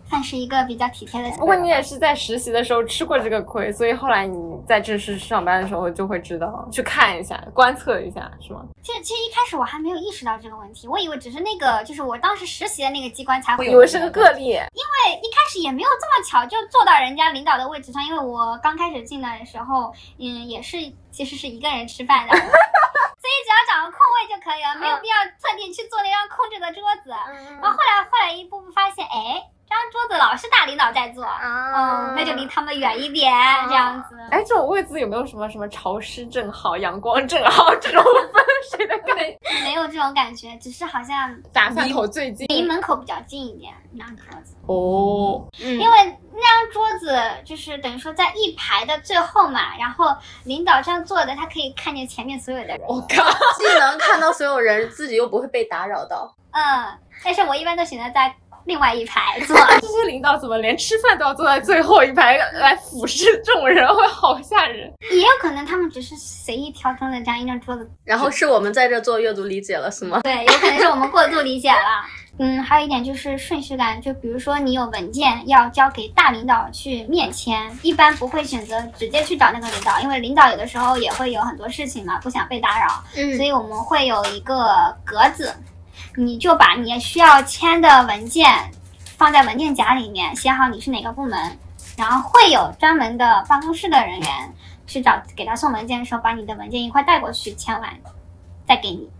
[0.08, 1.30] 算是一个比较体贴的。
[1.36, 8.64] 不过你也是在实习的时候吃过这个亏，所以后来你在正式上班的时候就会知道，去看一下、观测一下，是吗？
[8.82, 13.72] 其实其实一开始我还没有意识到这个问题，我以为只是那个就是我当时实习的那个机关才会有。
[13.72, 14.32] 以为是个个。
[14.32, 14.46] 例。
[14.46, 20.76] 因为，一开始也没有这么巧就坐到人家领导的位置上，因为我刚开始进来的时候，嗯，也是
[21.10, 27.10] 其实是一个人吃饭的， 所以只要找个空位就可以了，没有必要特地去坐那张空着的桌子。
[27.10, 29.42] 然后后来后来一步步发现，哎，
[29.76, 33.30] 这张桌子老是大领导在坐，啊嗯，那就离他们远一点，
[33.68, 34.16] 这样子。
[34.30, 39.38] 哎，这种位置有没有什么什么潮湿正好、阳光正好这种分水的感觉？
[39.64, 44.56] 没有这种感觉，只是好像打饭口最近离门口比较近一点那张桌子。
[44.66, 52.80] 哦，嗯因为那张桌子就是等于说在一排的最后嘛，然后领导这样坐的，他可以看见前面所有的人。
[52.88, 53.22] 我靠！
[53.58, 56.34] 既能看到所有人，自己又不会被打扰到。
[56.52, 58.34] 嗯，但是我一般都选择在
[58.66, 59.56] 另外一排 坐。
[59.80, 64.92] 这些领导怎么连吃饭都要坐在最后一排来俯视众人，会好吓人。
[65.10, 70.20] 也有可能他们只是随意挑中了这样一张桌子，然后是我们在这做阅读理解了，是吗？
[70.22, 72.04] 对，有可能是我们过度理解了。
[72.38, 83.02] 嗯，还有一点就是顺序感，就比如说你有文件要交给大领导去面签，一般不会选择直接去找那个领导，因为领导有的时候也会有很多事情嘛，不想被打扰。
[83.16, 85.50] 嗯所以我们会有一个格子，
[86.16, 88.50] 你就把你需要签的文件
[89.18, 91.58] 放在文件夹里面，写好你是哪个部门，
[91.96, 94.30] 然后会有专门的办公室的人员
[94.86, 97.90] 去找给他送文件的时候，把你的文件一块带过去，签完
[98.66, 99.10] 再给你。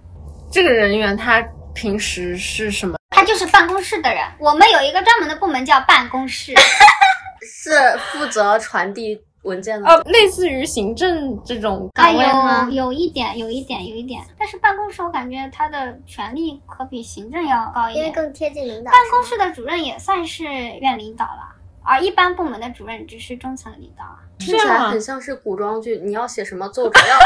[0.51, 1.43] 这个人员他
[1.75, 2.97] 平时是什么？
[3.11, 4.25] 他就是办公室的人。
[4.39, 6.55] 我们有一个专门的部门叫办公室，
[7.45, 9.89] 是负责传递文件的。
[9.89, 12.69] 呃，类似于行政这种啊，岗位吗？
[12.71, 14.23] 有有一点，有一点，有一点。
[14.39, 18.05] 但是办公室我感觉他的权力可比行政要高一点。
[18.05, 18.91] 因为更贴近领导。
[18.91, 24.05] 办公室的主任也算是院领导了，而一般部门的主任只是中层领导。
[24.39, 27.19] 听起来很像是古装剧，你要写什么奏折要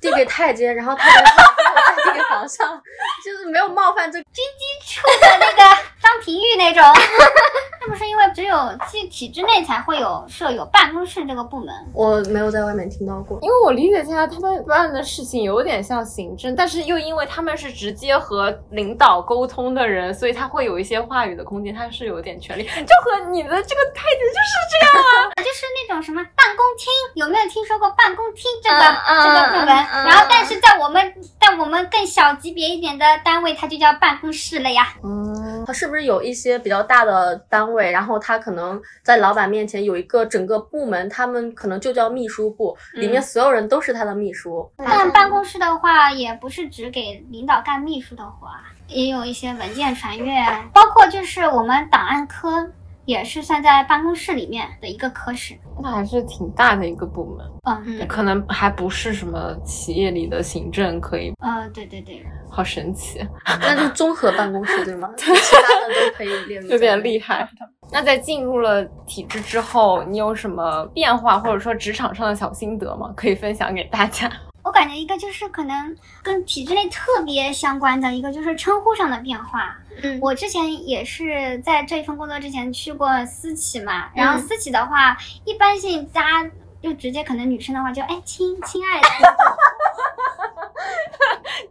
[0.00, 2.80] 递给太监，然后太监再递给皇上，
[3.24, 6.82] 就是没有冒犯这处的那个张廷玉那种，
[7.80, 8.56] 那不是因为只有
[8.90, 11.68] 体体制内才会有设有办公室这个部门。
[11.92, 13.38] 我没有在外面听到过。
[13.42, 22.62] 因为我理解下来，他们办的事情有点像行政，但是又因为他们是直接和领导沟通的人，所以他会有一些话语的空间，他是有点权利。
[22.64, 22.70] 就
[23.04, 25.32] 和你的这个太监就是这样啊。
[25.42, 29.76] 就是那种什么办公厅，有没有听说过办公厅这个、这个部门？
[29.76, 34.88] 嗯嗯然后，但是在我们在我们更小级别一点的单位，它就叫办公室了呀。
[35.02, 44.70] 嗯，它是不是有一些比较大的单位，然后它可能在老板面前有一个整个部门，他们可能就叫秘书部，里面所有人都是他的秘书。
[44.76, 50.40] 但办公室的话，也不是只给领导干秘书的活啊，也有一些文件传阅，
[50.72, 52.68] 包括就是我们档案科
[53.08, 55.58] 也是算在办公室里面的一个科室。
[55.82, 63.26] 那还是挺大的一个部门，嗯，可能还不是什么企业里的行政可以，呃，对对对，好神奇，
[63.62, 65.08] 那就综合办公室对吗？
[65.16, 66.68] 其他的都可以列入。
[66.68, 67.48] 有点厉害。
[67.90, 73.10] 那在进入了体制之后，你有什么变化，或者说职场上的小心得吗？
[73.16, 74.30] 可以分享给大家。
[74.62, 79.74] 我感觉一个就是可能跟体制内特别相关的一个就是称呼上的变化。
[80.02, 80.18] 嗯。
[80.20, 86.50] 我之前也是在这份工作之前去过私企嘛，然后私企的话，一般性大家
[86.82, 89.08] 就直接可能女生的话就哎亲亲爱的，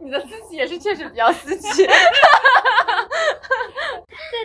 [0.00, 1.92] 你的私企也是确实比较私企， 对，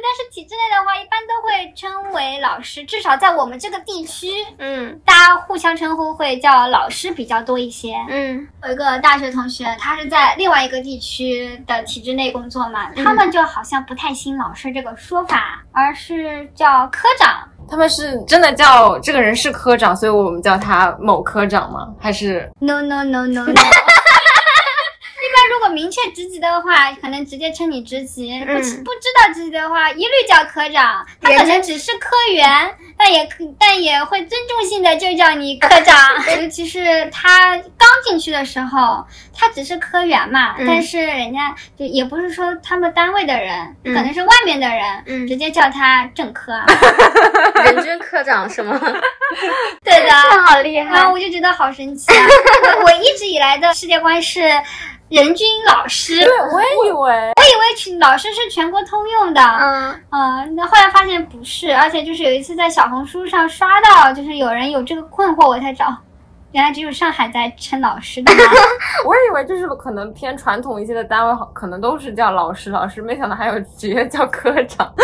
[0.02, 7.95] 但是体制内的话一般都会称为老师，至少在我们这个地区，嗯大家互相称呼会叫老师比较多一些。
[8.08, 17.49] 嗯有一个大学同学，他是在另外一个地区的体制内工作嘛，他们就好像不太兴老师这个说法，而是叫科长。
[17.74, 21.88] 他们是真的叫这个人是科长，所以我们叫他某科长吗？
[22.00, 23.54] 还是 No no no no no。
[25.84, 31.06] 明确职级的话，可能直接称你职级；不不知道职级的话，一律叫科长。
[31.22, 35.93] 他可能只是科员，但也可但也会尊重性的就叫你科长。
[36.41, 46.54] 尤其是他刚进去的时候，他只是科员嘛，嗯但是人家就也不是说他们单位的人，嗯可能是外面的人，嗯直接叫他正科。
[47.65, 48.80] 人均科长是吗？
[49.84, 50.12] 对的，
[50.46, 52.26] 好厉然后我就觉得好神奇啊！
[52.78, 54.41] 我我一直以来的世界观是
[55.13, 57.12] 人均老师，对，我也以为。
[57.36, 60.02] 我以为全老师是全国通用的，嗯。
[60.10, 65.97] 嗯，那后来发现不是，而且就是有一次在小红书上刷到，就是有人有这个困惑，我才知道，哦
[66.54, 68.44] 原来只有上海在称老师的吗。
[69.06, 74.94] 我以为就是可能偏传统一些的单位，可能都是叫老师老师，没想到还有直接叫科长。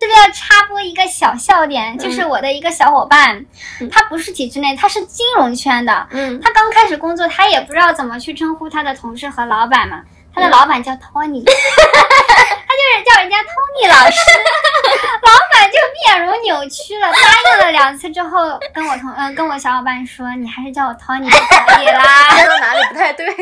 [0.00, 3.44] 这边要插播一个小笑点，就是我的一个小伙伴，
[3.90, 10.02] 他不是体制内，他是金融圈的，嗯他刚开始工作，他也不知道怎么去称呼他的同事和老板嘛。
[10.34, 11.52] 他的老板叫 Tony，、他
[12.82, 14.18] 就是叫人家 Tony 老师，
[15.22, 17.18] 老板就面容扭曲了，答
[17.52, 21.38] 应了两次之后，跟我同嗯、跟我小伙伴说，你还是叫我 Tony 就
[21.74, 22.02] 可以啦。
[22.42, 23.26] 说到哪里不太对？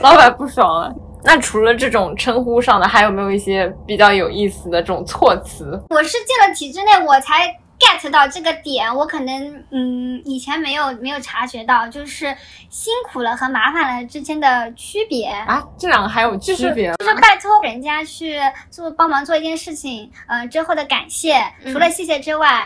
[0.00, 0.92] 老板不爽了。
[1.26, 5.80] 那除了这种称呼上的，还有没有一些比较有意思的这种措辞？
[5.88, 8.94] 我是进了体制内，我才 get 到这个点。
[8.94, 12.36] 我可能嗯以前没有没有察觉到，就是
[12.70, 15.26] 辛苦了和麻烦了之间的区别。
[15.26, 16.96] 啊，这两个还有区别吗？
[16.98, 18.38] 就是拜托人家去
[18.70, 22.64] 做帮忙做一件事情，呃，之后的感谢，除了谢谢之外，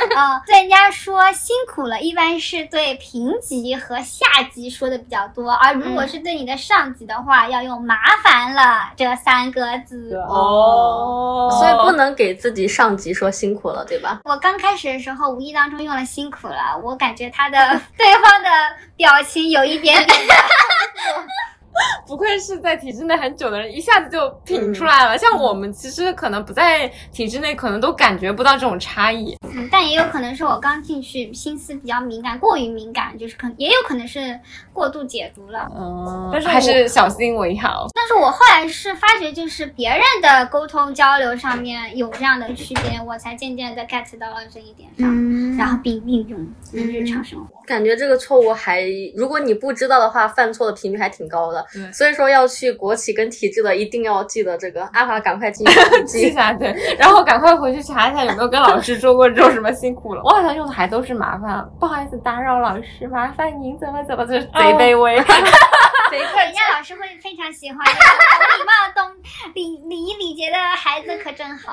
[0.16, 10.16] 呃，对人家说辛苦了，一般是对平级和下级说的比较多，而如果是对你的上级的话，要用麻烦了这三个字。
[10.28, 14.20] 哦所以不能给自己上级说辛苦了，对吧？
[14.24, 17.58] 我刚开始的时候无意当中用了辛苦了，我感觉他的
[17.96, 18.48] 对方的
[18.96, 20.18] 表情有一点点。
[22.06, 25.16] 不愧是在体制内很久的人，一下子就品出来了。
[25.16, 29.36] 像我们其实可能不在体制内，可能都感觉不到这种差异。
[29.52, 34.38] 嗯，但也有可能是我刚进去，心思比较敏感，过于敏感，就是可也有可能是
[34.72, 35.68] 过度解读了。
[35.74, 37.86] 嗯，但是还是小心为好。
[37.94, 47.59] 但是我后来是发觉，就是别人的沟通交流上面有这样的区别，我才渐渐的 get 到了这一点上，嗯然后并运用日常生活。
[47.70, 51.64] 感觉这个错误还，如果你不知道的话，犯错的频率还挺高的。
[51.72, 54.82] 对所以说要去国企跟体制的，一定要记得这个。
[54.92, 55.72] 阿华赶快记笔
[56.04, 56.20] 记。
[56.22, 60.22] 记下对，然后赶快回去查一下有没有跟老师说过这种什么辛苦了。
[60.24, 65.14] 我好像用的还都是麻烦，不好意思打扰老师，麻烦您怎么怎么，就是贼卑微。
[66.10, 69.22] 对，人家老师会非常喜欢的，懂礼貌、懂
[69.54, 71.72] 礼礼仪礼节的孩子可真好。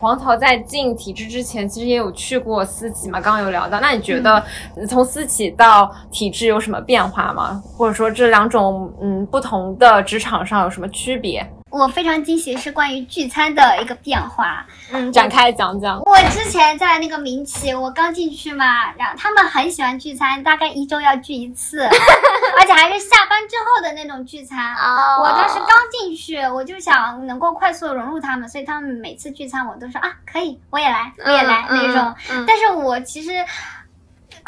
[0.00, 3.80] 黄桃在进体制之前，其实也有去过私企嘛，刚刚有聊到。
[3.80, 4.40] 那你觉得
[4.88, 7.60] 从私企到体制有什么变化吗？
[7.76, 11.44] 或者说这两种嗯不同的职场上有什么区别？
[11.70, 14.66] 我非常惊喜是关于聚餐的一个变化。
[14.90, 16.00] 嗯，展开讲讲。
[16.00, 24.74] 我之前在那个民企，我刚进去嘛，然后他们很喜欢聚餐，大概一周要聚一次， 而且还是下班之后的那种聚餐。
[24.76, 32.14] 哦我当时刚进去，我就想能够快速融入他们，所以他们每次聚餐我都说啊可以，我也来，我也来、嗯那种。
[32.30, 33.30] 嗯嗯但是我其实。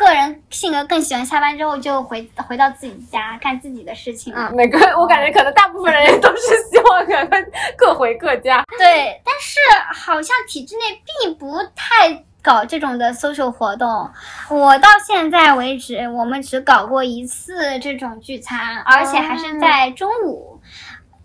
[0.00, 4.48] 个人性格更喜欢下班之后就回回到自己家干自己的事情了。
[4.50, 7.38] 嗯每个我感觉可能大部分人也都是希望赶快
[7.76, 8.64] 各回各家。
[8.78, 9.60] 对，但是
[9.92, 14.10] 好像体制内并不太搞这种的 social 活动。
[14.48, 20.49] 我到现在为止，我们只搞过一次这种聚餐，而且还是在中午。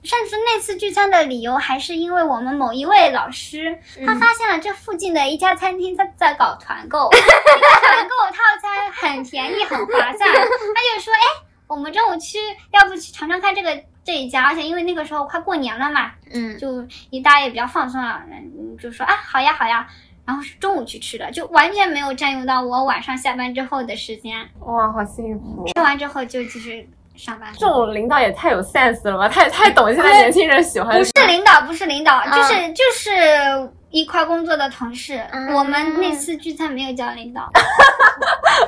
[0.06, 12.38] 甚至那次聚餐的理由还是因为我们某一位老师，他发现了这附近的一家餐厅他在搞团购， 这个团购套餐很便宜很划算，他就说，哎，我们中午去，
[12.72, 19.88] 要不去尝尝看这个这一家，而且因为那个时候快过年了嘛，嗯，就一大家也比较放松了，嗯，就说啊好呀好呀，
[20.26, 25.66] 然后是中午去吃的，就完全没有占用到我晚上下班之后的时间，哇，好幸福！
[25.74, 26.88] 吃完之后就继续
[27.18, 27.49] 上班。
[27.57, 35.22] 这种领导也太有 sense 了吧，太太懂现在年轻人喜欢不是领导，不是领导，嗯就是就是一块工作的同事。
[35.32, 37.49] 嗯我们那次聚餐没有叫领导，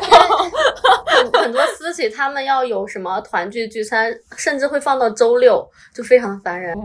[1.08, 6.76] 很很多私企他们要有什么团聚聚餐，甚至会放到周六，就非常烦人。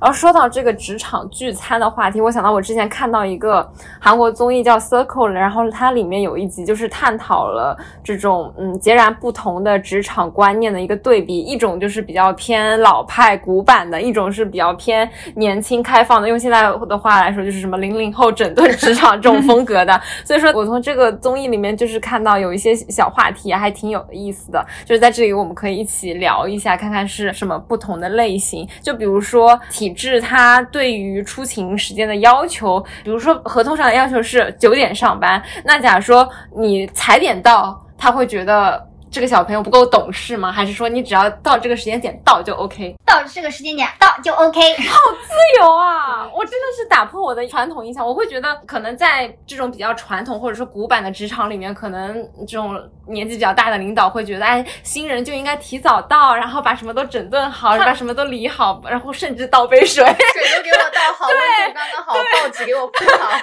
[0.00, 3.66] 然后说到这个职场聚餐的话题，我想到我之前看到一个
[3.98, 16.28] 韩国综艺叫《Circle》，然后它里面有一集就是探讨了这种嗯截然不同的职场观念的一个对比，一种就是比较偏老派古板的，一种是比较偏年轻开放的。
[16.28, 19.98] 用现在的话来说，就是什么零零后整顿职场这种风格的。
[20.26, 24.62] 所以说我从这个综艺里面就是看到有一些小话题，还挺有意思的。
[24.84, 28.68] 就是在这里我们可以一起聊一下，看看是什么不同的类型。
[28.82, 38.93] 就比如说体制，它对于出勤时间的要求，比如说合同上的要求是九点上班，那假如说你踩点到，他会觉得。
[39.14, 40.50] 这个小朋友不够懂事吗？
[40.50, 42.96] 还是说你只要到这个时间点到就 OK？
[43.06, 44.98] 到这个时间点到就 OK 好。
[45.12, 46.28] 自由啊！
[46.34, 48.04] 我真的是打破我的传统印象。
[48.04, 60.04] 我会觉得，可能在这种比较传统或者说古板的职场里面，可能这种年纪比较大的领导会觉得，哎，新人就应该提早到，然后把什么都整顿好， 把什么都理好，然后甚至倒杯水。
[60.04, 60.12] 水
[60.56, 63.30] 都给我倒好，温度刚刚好，报纸给我铺好。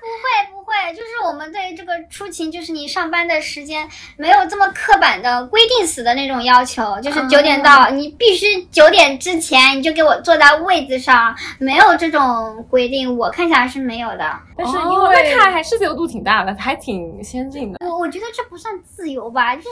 [0.00, 1.74] 不会不会，就是我们对
[2.30, 14.38] 就是你上班的时间没有这么刻板的规定死的那种要求，就是九点到，你必须九点之前你就给我坐在位子上，没有这种规定，我看起来是没有的。
[14.56, 17.78] 但是因哦为那看还是自由度挺大的，还挺先进的。
[17.86, 19.68] 我我觉得这不算自由吧，就是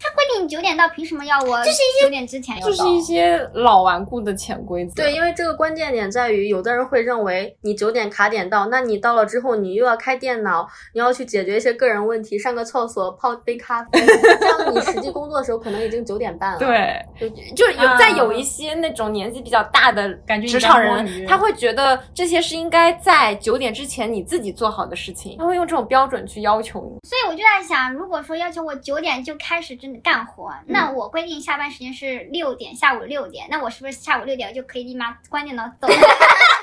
[0.00, 2.70] 他规定九点到，凭什么要我就是九点之前要到？
[2.70, 4.94] 就是一些老顽固的潜规则。
[4.94, 27.00] 对，因为这个关键点在于，有的人会认为你九点卡点到，那你到了之后，你又要开电脑，你要去解决一些个人问题，上个厕所，泡杯咖啡，这样你实际工作的时候可能已经九点半了。，对，就就有啊在有一些那种年纪比较大的感觉职场人，他会觉得这些是应该在九点之前你自己做好的事情，他会用这种标准去要求你。
[27.08, 35.94] 所以我就在想，如果说要求我九点就开始干活，嗯那我规定下班时间是六点，下午六点，那我是不是下午六点就可以立马关电脑走了？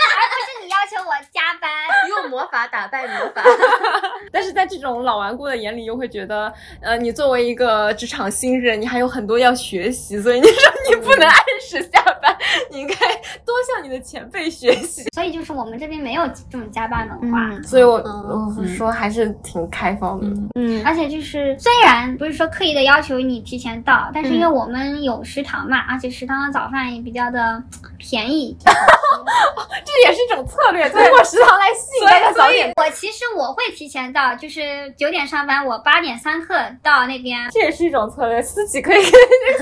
[0.45, 1.69] 是你要求我加班。
[2.09, 3.41] 用魔法打败魔法。
[4.31, 12.35] 但是在这种老顽固的眼里，又会觉得，呃，你作为一个职场新人，你还有很多要学习，所以你说你不能按时下班，
[12.69, 12.95] 你应该
[13.45, 15.03] 多向你的前辈学习。
[15.13, 17.39] 所以就是我们这边没有这种加班文化。
[17.63, 20.27] 所以我嗯我说还是挺开放的。
[20.55, 27.61] 嗯，而且就是，虽然不是说刻意的要求你提前到，但是因为我们有食堂嘛，而且食堂的早饭也比较的
[27.97, 28.55] 便宜。
[29.85, 32.71] 这也是一种策略， 通过食堂来吸引大家早点。
[32.75, 37.49] 我其实我会提前到，就是九点上班，我八点三刻到那边。
[37.51, 39.03] 这也是一种策略，自己可以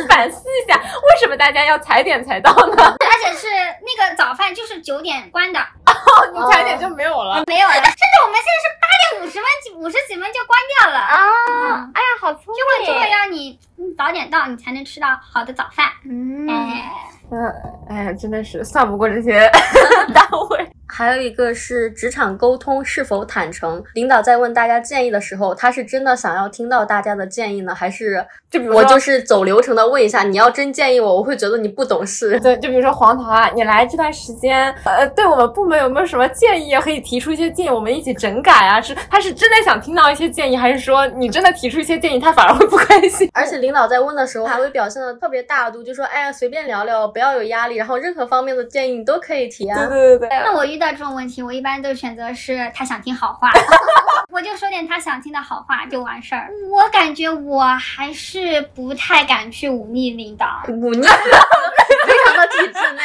[0.10, 2.52] 反思一下，为什么大家要踩点才到？
[2.54, 3.48] 呢，而且是
[3.82, 5.94] 那个早饭就是九点关的，哦
[6.34, 7.44] 你踩点就没有了。
[7.48, 7.74] 没有了。
[7.74, 11.18] 甚至我们现在是八点五十分、五十几分就关掉了啊
[11.50, 13.10] 嗯哎呀，好聪明就会就会明。
[13.10, 15.88] 让你嗯早点到，你才能吃到好的早饭。
[16.06, 16.92] 嗯，哎，
[17.34, 17.52] 嗯，
[17.88, 19.50] 哎呀，真的是算不过这些
[20.14, 20.73] 单位。
[20.88, 23.84] 还有一个是职场沟通是否坦诚。
[23.94, 30.24] 领导在问大家建议的时候，他是真的想要听到大家的建议呢，还是就比如我就是走流程的问一下？
[30.24, 32.40] 你要真建议我，我会觉得你不懂事。
[32.40, 36.82] 对，就比如说黄桃啊，你来这段时间，呃，对我们部门有没有什么建议啊？
[36.82, 38.80] 可以提出一些建议，我们一起整改啊。
[38.82, 43.30] 是他是真的想听到一些建议，还是说你真的提出一些建议，他反而会不开心？
[43.34, 49.78] 而且领导在问的时候还会表现的特别大度，就说哎呀随便聊聊，不要有压力，然后任何方面的建议你都可以提啊。
[49.78, 53.52] 对对对对，那我遇到这种问题，我一般都选择是他想听好话，
[54.34, 56.50] 我就说点他想听的好话就完事儿。
[56.72, 60.64] 我感觉我还是不太敢去忤逆领导。
[60.68, 63.04] 忤逆，非常的体制内。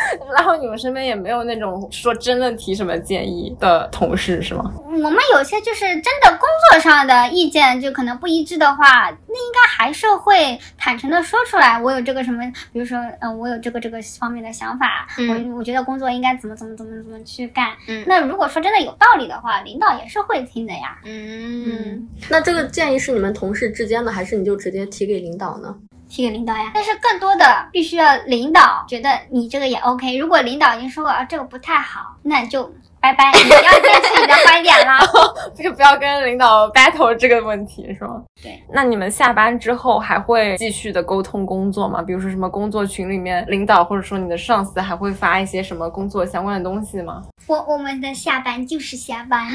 [0.34, 4.72] 然后你们身边也没有那种说真的提什么建议的同事是吗？
[4.86, 11.80] 我们有些就是真的工作上的意见就可能不一致的话，那应该还是会坦诚的说出来。
[11.80, 12.42] 我有这个什么，
[12.72, 17.70] 比如说，嗯、我有这个这个方面的想法，嗯我我觉得工作应该怎么怎么怎么怎么去干。
[17.88, 20.98] 嗯那如果说真的有道理的话，领导也是会听的呀。
[21.04, 25.74] 嗯，那这个建议是你们同事之间的，还是你就直接提给领导呢？
[26.10, 30.16] 提给领导呀，但是更多的必须要领导觉得你这个也 OK。
[30.18, 34.98] 如果领导已经说过啊这个不太好，那就拜拜，你不要坚持你的观点啦。
[35.56, 38.22] 就不要跟领导 battle 这个问题是吗？
[38.42, 38.62] 对。
[38.70, 42.02] 那你们下班之后还会继续的沟通工作吗？
[42.02, 47.22] 比如说什么工作群里面，领导或者说你的上司还会发一些什么工作相关的东西吗？
[47.46, 49.46] 我我们的下班就是下班。
[49.46, 49.48] 啊，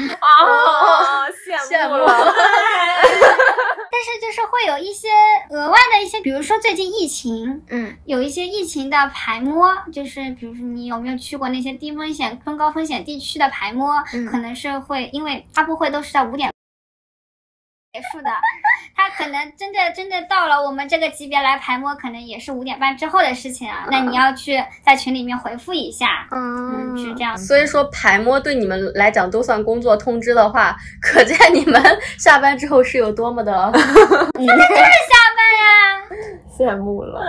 [1.70, 2.06] 羡慕了。
[3.96, 5.08] 但是就是会有一些
[5.48, 14.26] 额外的一些，比如说最近疫情，嗯，有一些疫情的排摸，就是比如说你有没有去过那些低风险、中高风险地区的排摸，嗯。
[14.26, 16.52] 可能是会因为发布会都是在五点
[17.96, 18.28] 结束的，
[18.94, 23.86] 他可能真的真的到了我们这个级别来排摸，可能也是五点半之后的事情啊。
[23.90, 27.34] 那你要去在群里面回复一下，嗯，是这样。
[27.38, 31.82] 所以说排摸对你们来讲都算工作通知的话，可见你们
[32.18, 33.80] 下班之后是有多么 的他
[34.40, 34.58] 们就是
[35.08, 37.22] 下班呀羡慕了。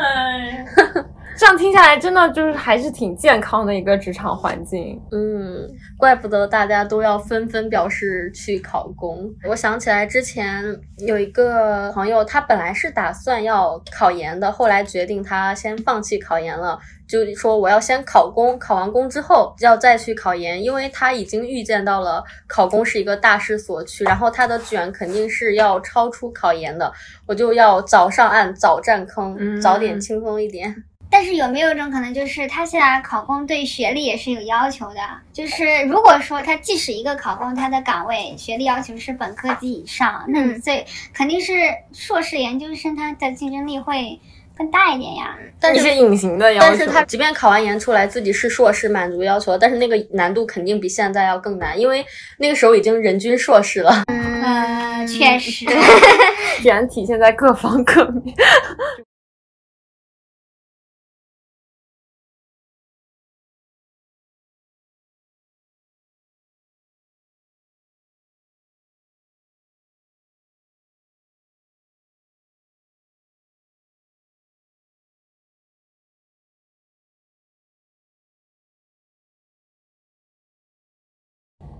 [1.37, 4.99] 这样听下来，真的就是还是挺健康的一个职场环境。
[5.11, 9.31] 嗯，怪不得大家都要纷纷表示去考公。
[9.47, 10.63] 我想起来之前
[10.97, 26.91] 有一个朋友，他本来是打算要考研的，后来决定他先放弃考研了，就说我要先考公，考完公之后要再去考研，因为他已经预见到了考公是一个大势所趋，然后他的卷肯定是要超出考研的，
[27.27, 30.75] 我就要早上岸，早占坑，嗯早点轻松一点。
[31.09, 34.99] 但是有没有一种可能，就是他现在考公对学历也是有要求的？
[35.33, 41.53] 就是如果说他即使一个考公，他的岗位学历要求是本科及以上，那你最肯定是
[41.93, 44.19] 硕士研究生，他的竞争力会
[44.57, 45.35] 更大一点呀。
[45.59, 52.05] 但是一些隐形的要求，但是他即便考完研出来，自己是硕士，满足要求，但是那个难度肯定比现在要更难，因为
[52.37, 54.03] 那个时候已经人均硕士了。
[54.07, 55.65] 嗯，确实，
[56.61, 58.35] 必然体现在各方各面。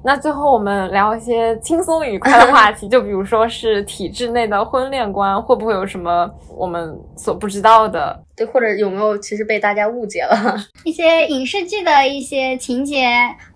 [0.07, 8.17] 那最后我们聊一些轻松愉快的话题，就比如说是体制内的婚恋观，会不会有什么我们所不知道的？
[8.33, 10.55] 对，或者有没有其实被大家误解了？
[10.85, 13.05] 一些影视剧的一些情节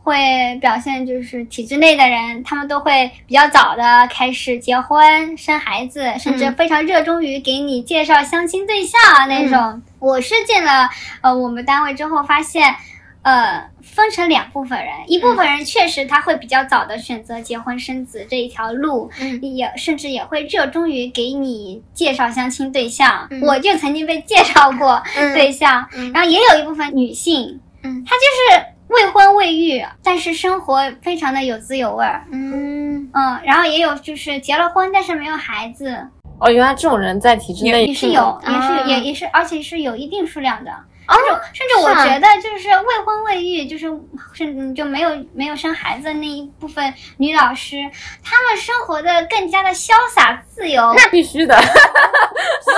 [0.04, 0.14] 会
[0.60, 9.82] 表现，就是体制内的人，他们都会比较早的开始结婚、生孩子，甚至非常热衷于给你介绍相亲对象啊那种。
[10.00, 10.90] 我是进了
[11.22, 12.76] 呃我们单位之后发现。
[13.24, 19.40] 呃，分成两部分人，一部分人确实他会比较早的选择结婚生子这一条路，嗯。
[19.42, 23.28] 也甚至也会热衷于给你介绍相亲对象。
[23.30, 23.42] 嗯。
[23.42, 25.34] 我就曾经被介绍过嗯。
[25.34, 26.12] 对象，嗯。
[26.14, 28.04] 然后也有一部分女性，嗯。
[28.06, 35.96] 她就是未婚未育，但是生活非常的有滋有味儿，嗯，嗯，然后也有就是结了婚但是没有孩子，
[36.40, 38.84] 哦，原来这种人在体制内也是有，也是、啊。
[38.88, 40.72] 也也是，而且是有一定数量的。
[41.14, 43.88] 甚至甚至我觉得就是未婚未育，就是
[44.34, 47.78] 甚至就没有没有生孩子的那一部分女老师，
[48.24, 51.56] 她们生活的更加的潇洒自由，那必须的。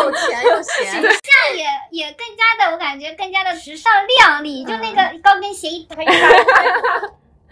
[0.01, 1.01] 有钱又闲。
[1.01, 1.17] 这样
[1.55, 6.05] 也也更加的，我感觉更加的时尚靓丽，就那个高跟鞋一推，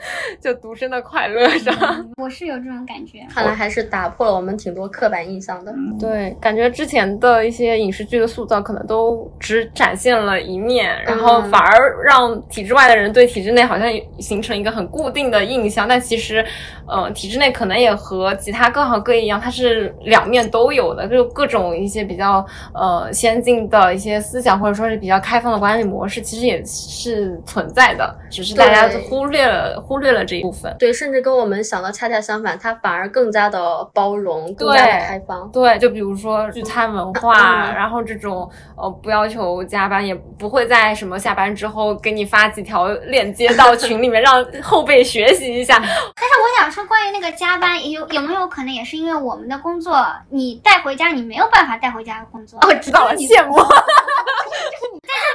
[0.41, 1.73] 就独身的快乐上。
[2.17, 3.19] 我是有这种感觉。
[3.29, 5.73] 看来还是打破了我们挺多刻板印象的。
[5.99, 13.87] 对，感觉之前的一些影视剧的塑造，可能都只展现了一面，然后反而让体制外的人对体制内好像
[14.19, 15.87] 形成一个很固定的印象。
[15.87, 16.45] 但其实，
[16.87, 30.73] 呃，体制内可能也和其他各行各业一样，它是两面都有的，就各种一些比较呃先进的一些思想，或者说是比较开放的管理模式，其实也是存在的，只是大家忽略了忽略了这一部分。
[30.79, 35.49] 对，甚至跟我们想的恰恰相反，它反而更加的包容，更加的开放。
[35.51, 37.33] 对，就比如说聚餐文化，
[37.69, 45.75] 嗯然后这种呃不要求加班，也不会在什么下班之后给你发几条链接到 群里面，让后辈学习一下。
[45.75, 53.57] 但是我想说，关于那个加班，有有没有可能也是因为我们的工作，你带回家你没有办法带回家工作，哦，知道了，你羡慕。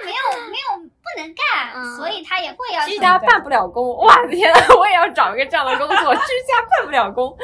[0.04, 7.36] 没有没有不能干，嗯所以他也会要居家办不了工，哇天呐， 我也要找一个这样的工作，居家办不了工。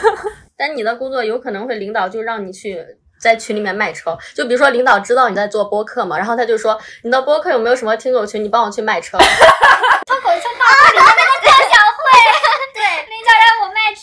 [0.56, 2.84] 但你的工作有可能会领导就让你去。
[3.20, 9.18] 在群里面卖车，就比如说领导知道你在做播客嘛，然后他就说你的播客有没有什么听友群，你帮我去卖车。
[10.08, 11.79] 脱口秀大会里面那个特小会，对，领导让我卖吃。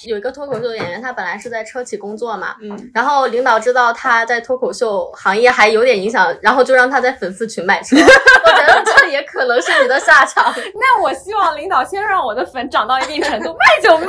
[0.04, 7.96] 有一个脱口秀演员，他本来是在车企工作嘛，嗯，然后领导知道他在脱口秀行业还有点影响，然后就让他在粉丝群卖车。
[7.98, 10.54] 我觉得这也可能是你的下场。
[10.76, 14.08] 那我希望领导先让我的粉涨到一定程度，卖就卖。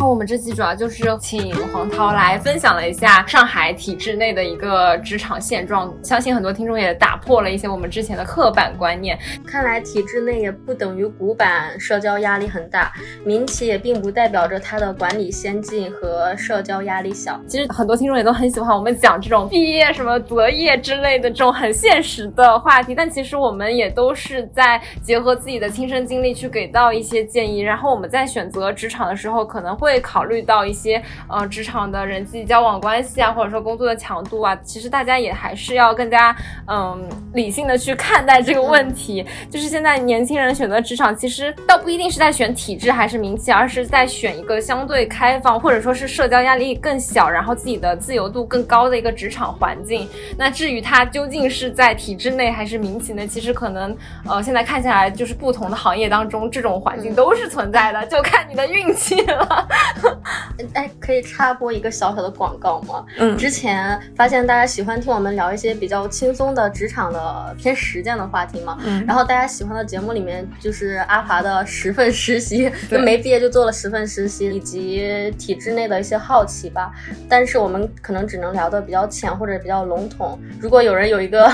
[0.00, 9.18] 后我们这期主要就是请黄涛来分享了一下上海体制内的一个职场现状，相信很多听众也打破了一些我们之前的刻板观念。
[9.46, 12.90] 看来体制内也不等于古板，社交压力很大；
[13.26, 17.38] 民企也并不代表着它的管理先进和社交压力小。
[17.46, 36.36] 其实很多听众也都很喜欢我们讲这种毕业什么择业之类的这种很现实的话题，但其实我们也都是在结合自己的亲身经历去给到一些建议，然后我们在选择职场的时候可能会考虑到一些呃职场的人际交往关系啊，或者说工作的强度啊，其实大家也还是要更加
[36.68, 39.24] 嗯理性的去看待这个问题。
[39.50, 50.06] 就是现在年轻人选择职场，其实倒不一定是在选体制还是民企，而是在选一个相对开放，或者说是社交压力更小，然后自己的自由度更高的一个职场环境。
[50.36, 53.26] 那至于它究竟是在体制内还是民企呢？
[53.26, 53.96] 其实可能
[54.28, 59.68] 呃现在看起来，就是不同的行业当中，这种环境都是存在的，就看你的运气了。
[60.74, 63.04] 哎，可以插播一个小小的广告吗？
[63.18, 76.92] 嗯之前发现大家喜欢听我们聊一些比较轻松的职场的偏实践的话题嘛，嗯然后大家喜欢的节目里面就是阿华的十份实习，就没毕业就做了十份实习，以及体制内的一些好奇吧。
[77.28, 80.38] 但是我们可能只能聊的比较浅或者比较笼统。
[80.60, 81.50] 如果有人有一个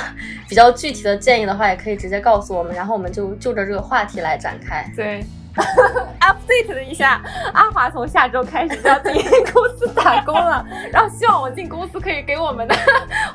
[0.48, 4.90] 比较具体的建议的话，也可以直接告诉我们，然后我们就就着这个话题来展开。
[4.96, 5.24] 对。
[6.20, 7.20] update 了一下，
[7.52, 9.14] 阿华从下周开始就要进
[9.52, 12.74] 公司打工了，然后希望我进公司可以给我们的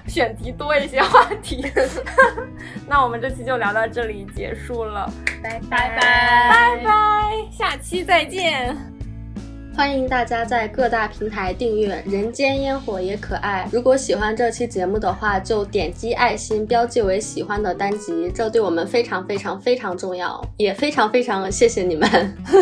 [0.07, 1.65] 选题多一些话题。
[2.87, 5.09] 那我们这期就聊到这里结束了，
[5.43, 6.91] 拜拜拜拜拜，
[7.51, 9.00] 下期再见。
[9.73, 13.65] 欢迎大家在各大平台订阅《人间烟火也可爱》。
[13.73, 22.07] 如果喜欢这期节目的话，就点击爱心标记为喜欢的单集，这对我们非常非常非常重要，也非常非常谢谢你们。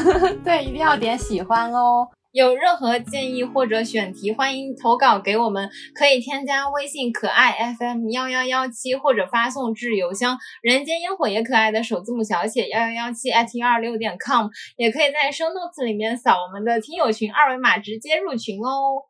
[0.45, 2.07] 对，一定要点喜欢哦。
[2.31, 19.08] 有任何建议或者选题，欢迎投稿给我们，可以添加微信可爱 FM 幺幺幺七，或者发送至邮箱人间烟火也可爱的首字母小写幺幺幺七 at 幺二六点 com，也可以在 show notes 里面扫我们的听友群二维码直接入群哦。